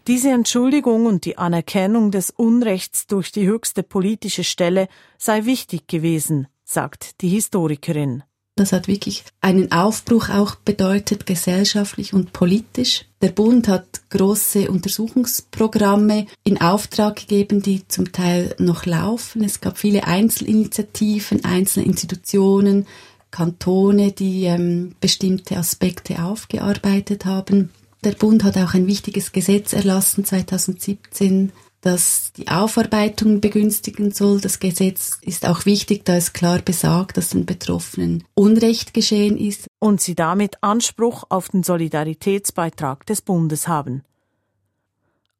Diese 0.07 0.31
Entschuldigung 0.31 1.07
und 1.07 1.25
die 1.25 1.38
Anerkennung 1.38 2.11
des 2.11 2.31
Unrechts 2.31 3.07
durch 3.07 3.33
die 3.33 3.46
höchste 3.46 3.83
politische 3.83 4.44
Stelle 4.44 4.88
sei 5.18 5.44
wichtig 5.44 5.87
gewesen, 5.87 6.49
sagt 6.64 7.20
die 7.20 7.29
Historikerin. 7.29 8.23
Das 8.57 8.73
hat 8.73 8.88
wirklich 8.88 9.25
einen 9.40 9.73
Aufbruch 9.73 10.29
auch 10.29 10.55
bedeutet, 10.55 11.25
gesellschaftlich 11.25 12.12
und 12.12 12.33
politisch. 12.33 13.07
Der 13.23 13.31
Bund 13.31 13.68
hat 13.68 14.03
große 14.11 14.70
Untersuchungsprogramme 14.70 16.27
in 16.44 16.61
Auftrag 16.61 17.16
gegeben, 17.16 17.62
die 17.62 17.87
zum 17.88 18.12
Teil 18.12 18.55
noch 18.59 18.87
laufen. 18.87 19.44
Es 19.44 19.61
gab 19.61 19.79
viele 19.79 20.07
Einzelinitiativen, 20.07 21.44
einzelne 21.44 21.87
Institutionen, 21.87 22.87
Kantone, 23.31 24.12
die 24.12 24.44
ähm, 24.44 24.94
bestimmte 25.01 25.57
Aspekte 25.57 26.23
aufgearbeitet 26.23 27.25
haben. 27.25 27.70
Der 28.02 28.12
Bund 28.12 28.44
hat 28.44 28.56
auch 28.56 28.72
ein 28.72 28.86
wichtiges 28.86 29.32
Gesetz 29.32 29.74
erlassen 29.74 30.24
2017, 30.24 31.52
das 31.82 32.32
die 32.34 32.48
Aufarbeitung 32.48 33.42
begünstigen 33.42 34.10
soll. 34.10 34.40
Das 34.40 34.58
Gesetz 34.58 35.18
ist 35.20 35.46
auch 35.46 35.66
wichtig, 35.66 36.06
da 36.06 36.16
es 36.16 36.32
klar 36.32 36.60
besagt, 36.60 37.18
dass 37.18 37.30
den 37.30 37.44
Betroffenen 37.44 38.24
Unrecht 38.34 38.94
geschehen 38.94 39.36
ist. 39.36 39.66
Und 39.78 40.00
sie 40.00 40.14
damit 40.14 40.62
Anspruch 40.62 41.24
auf 41.28 41.50
den 41.50 41.62
Solidaritätsbeitrag 41.62 43.04
des 43.04 43.20
Bundes 43.20 43.68
haben. 43.68 44.02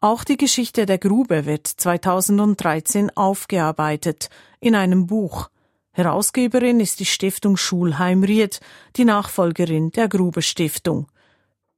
Auch 0.03 0.25
die 0.25 0.37
Geschichte 0.37 0.85
der 0.85 0.99
Grube 0.99 1.47
wird 1.47 1.67
2013 1.67 3.11
aufgearbeitet 3.17 4.29
in 4.61 4.75
einem 4.75 5.07
Buch. 5.07 5.51
Herausgeberin 5.93 6.81
ist 6.81 7.01
die 7.01 7.07
Stiftung 7.07 7.57
Schulheim 7.57 8.23
Ried, 8.23 8.61
die 8.97 9.05
Nachfolgerin 9.05 9.91
der 9.93 10.09
Grube 10.09 10.41
Stiftung. 10.41 11.07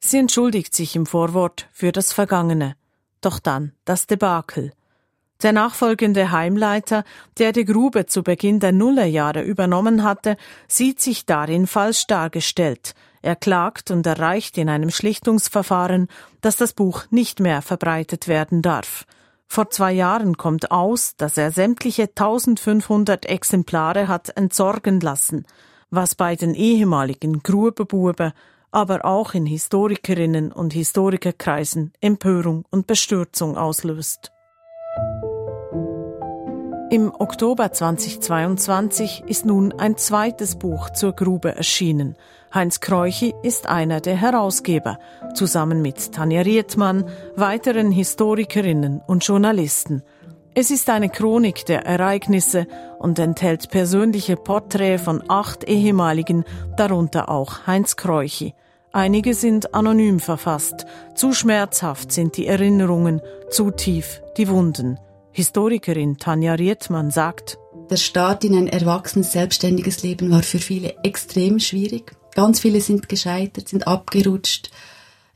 Sie 0.04 0.18
entschuldigt 0.18 0.74
sich 0.74 0.96
im 0.96 1.06
Vorwort 1.06 1.68
für 1.72 1.92
das 1.92 2.12
Vergangene. 2.12 2.74
Doch 3.20 3.38
dann 3.38 3.72
das 3.84 4.08
Debakel. 4.08 4.72
Der 5.42 5.52
nachfolgende 5.52 6.32
Heimleiter, 6.32 7.04
der 7.38 7.52
die 7.52 7.64
Grube 7.64 8.06
zu 8.06 8.24
Beginn 8.24 8.58
der 8.58 8.72
Nullerjahre 8.72 9.42
übernommen 9.42 10.02
hatte, 10.02 10.36
sieht 10.66 11.00
sich 11.00 11.24
darin 11.24 11.68
falsch 11.68 12.08
dargestellt. 12.08 12.94
Er 13.22 13.36
klagt 13.36 13.92
und 13.92 14.04
erreicht 14.04 14.58
in 14.58 14.68
einem 14.68 14.90
Schlichtungsverfahren, 14.90 16.08
dass 16.40 16.56
das 16.56 16.72
Buch 16.72 17.04
nicht 17.10 17.38
mehr 17.38 17.62
verbreitet 17.62 18.26
werden 18.26 18.60
darf. 18.60 19.06
Vor 19.46 19.70
zwei 19.70 19.92
Jahren 19.92 20.36
kommt 20.36 20.72
aus, 20.72 21.14
dass 21.16 21.36
er 21.36 21.52
sämtliche 21.52 22.04
1500 22.04 23.26
Exemplare 23.26 24.08
hat 24.08 24.36
entsorgen 24.36 24.98
lassen, 24.98 25.46
was 25.90 26.16
bei 26.16 26.34
den 26.34 26.54
ehemaligen 26.54 27.42
Grubebuben 27.44 28.32
aber 28.72 29.04
auch 29.04 29.34
in 29.34 29.46
Historikerinnen 29.46 30.50
und 30.50 30.72
Historikerkreisen 30.72 31.92
Empörung 32.00 32.64
und 32.70 32.86
Bestürzung 32.86 33.56
auslöst. 33.56 34.32
Im 36.90 37.10
Oktober 37.10 37.72
2022 37.72 39.22
ist 39.26 39.46
nun 39.46 39.72
ein 39.72 39.96
zweites 39.96 40.56
Buch 40.56 40.90
zur 40.90 41.12
Grube 41.12 41.54
erschienen. 41.56 42.16
Heinz 42.52 42.80
Kreuchi 42.80 43.32
ist 43.42 43.66
einer 43.66 44.00
der 44.02 44.16
Herausgeber, 44.16 44.98
zusammen 45.32 45.80
mit 45.80 46.12
Tanja 46.12 46.42
Rietmann, 46.42 47.06
weiteren 47.34 47.90
Historikerinnen 47.92 49.00
und 49.06 49.24
Journalisten. 49.24 50.02
Es 50.54 50.70
ist 50.70 50.90
eine 50.90 51.08
Chronik 51.08 51.64
der 51.64 51.86
Ereignisse 51.86 52.66
und 52.98 53.18
enthält 53.18 53.70
persönliche 53.70 54.36
Porträts 54.36 55.02
von 55.02 55.24
acht 55.28 55.64
ehemaligen, 55.64 56.44
darunter 56.76 57.30
auch 57.30 57.66
Heinz 57.66 57.96
Kreuchi. 57.96 58.54
Einige 58.94 59.32
sind 59.32 59.74
anonym 59.74 60.20
verfasst. 60.20 60.84
Zu 61.14 61.32
schmerzhaft 61.32 62.12
sind 62.12 62.36
die 62.36 62.46
Erinnerungen, 62.46 63.22
zu 63.50 63.70
tief 63.70 64.20
die 64.36 64.48
Wunden. 64.48 64.98
Historikerin 65.32 66.18
Tanja 66.18 66.52
Rietmann 66.52 67.10
sagt, 67.10 67.56
der 67.88 67.96
Start 67.96 68.44
in 68.44 68.54
ein 68.54 68.68
erwachsenes, 68.68 69.32
selbstständiges 69.32 70.02
Leben 70.02 70.30
war 70.30 70.42
für 70.42 70.58
viele 70.58 70.94
extrem 71.04 71.58
schwierig. 71.58 72.12
Ganz 72.34 72.60
viele 72.60 72.82
sind 72.82 73.08
gescheitert, 73.08 73.70
sind 73.70 73.86
abgerutscht, 73.86 74.70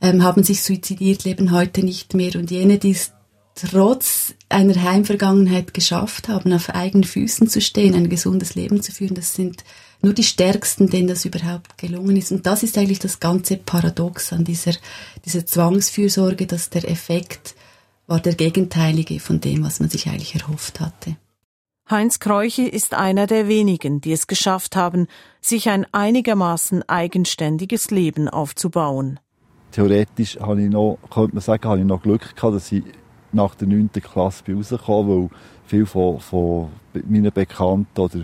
ähm, 0.01 0.23
haben 0.23 0.43
sich 0.43 0.61
suizidiert, 0.61 1.23
leben 1.23 1.51
heute 1.51 1.83
nicht 1.83 2.13
mehr. 2.13 2.35
Und 2.35 2.51
jene, 2.51 2.77
die 2.77 2.91
es 2.91 3.13
trotz 3.55 4.35
einer 4.49 4.79
Heimvergangenheit 4.83 5.73
geschafft 5.73 6.27
haben, 6.27 6.53
auf 6.53 6.69
eigenen 6.69 7.05
Füßen 7.05 7.47
zu 7.47 7.59
stehen, 7.59 7.95
ein 7.95 8.09
gesundes 8.09 8.53
Leben 8.53 8.83
zu 8.83 8.91
führen, 8.91 9.15
das 9.15 9.33
sind 9.33 9.63
nur 10.01 10.13
die 10.13 10.23
Stärksten, 10.23 10.89
denen 10.89 11.07
das 11.07 11.25
überhaupt 11.25 11.77
gelungen 11.77 12.15
ist. 12.15 12.31
Und 12.31 12.45
das 12.45 12.63
ist 12.63 12.77
eigentlich 12.77 12.99
das 12.99 13.19
ganze 13.19 13.57
Paradox 13.57 14.31
an 14.31 14.43
dieser, 14.43 14.73
dieser 15.25 15.45
Zwangsfürsorge, 15.45 16.45
dass 16.45 16.69
der 16.69 16.89
Effekt 16.89 17.55
war 18.05 18.19
der 18.19 18.35
gegenteilige 18.35 19.19
von 19.19 19.41
dem, 19.41 19.63
was 19.63 19.79
man 19.79 19.89
sich 19.89 20.07
eigentlich 20.07 20.35
erhofft 20.35 20.79
hatte. 20.79 21.17
Heinz 21.89 22.19
Kreuchi 22.19 22.67
ist 22.67 22.93
einer 22.93 23.27
der 23.27 23.47
wenigen, 23.47 24.01
die 24.01 24.11
es 24.11 24.27
geschafft 24.27 24.75
haben, 24.75 25.07
sich 25.41 25.69
ein 25.69 25.85
einigermaßen 25.93 26.87
eigenständiges 26.87 27.91
Leben 27.91 28.27
aufzubauen. 28.27 29.19
Theoretisch 29.71 30.37
habe 30.39 30.63
ich 30.63 30.69
noch, 30.69 30.97
könnte 31.09 31.35
man 31.35 31.41
sagen, 31.41 31.69
habe 31.69 31.79
ich 31.79 31.85
noch 31.85 32.01
Glück 32.01 32.35
gehabt, 32.35 32.55
dass 32.55 32.71
ich 32.71 32.83
nach 33.31 33.55
der 33.55 33.67
9. 33.67 33.89
Klasse 33.93 34.43
bei 34.45 34.53
rausgekommen 34.53 35.23
weil 35.23 35.29
viele 35.65 35.85
von, 35.85 36.19
von 36.19 36.69
meinen 37.07 37.31
Bekannten 37.31 37.99
oder 37.99 38.19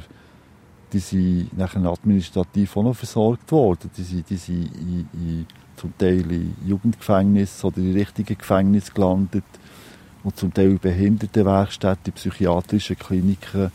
die 0.94 1.00
sind 1.00 1.58
nachher 1.58 1.84
administrativ 1.84 2.78
auch 2.78 2.84
noch 2.84 2.96
versorgt 2.96 3.52
worden. 3.52 3.90
Die 3.98 4.04
sind, 4.04 4.30
die 4.30 4.38
sind 4.38 4.70
in, 4.76 5.08
in, 5.14 5.46
zum 5.76 5.98
Teil 5.98 6.32
in 6.32 6.56
Jugendgefängnis 6.66 7.64
oder 7.64 7.80
in 7.80 7.94
richtigen 7.94 8.38
Gefängnis 8.38 8.94
gelandet 8.94 9.44
und 10.24 10.38
zum 10.38 10.54
Teil 10.54 10.70
in 10.70 10.80
Behindertenwerkstätten, 10.80 12.06
in 12.06 12.14
psychiatrischen 12.14 12.98
Kliniken. 12.98 13.72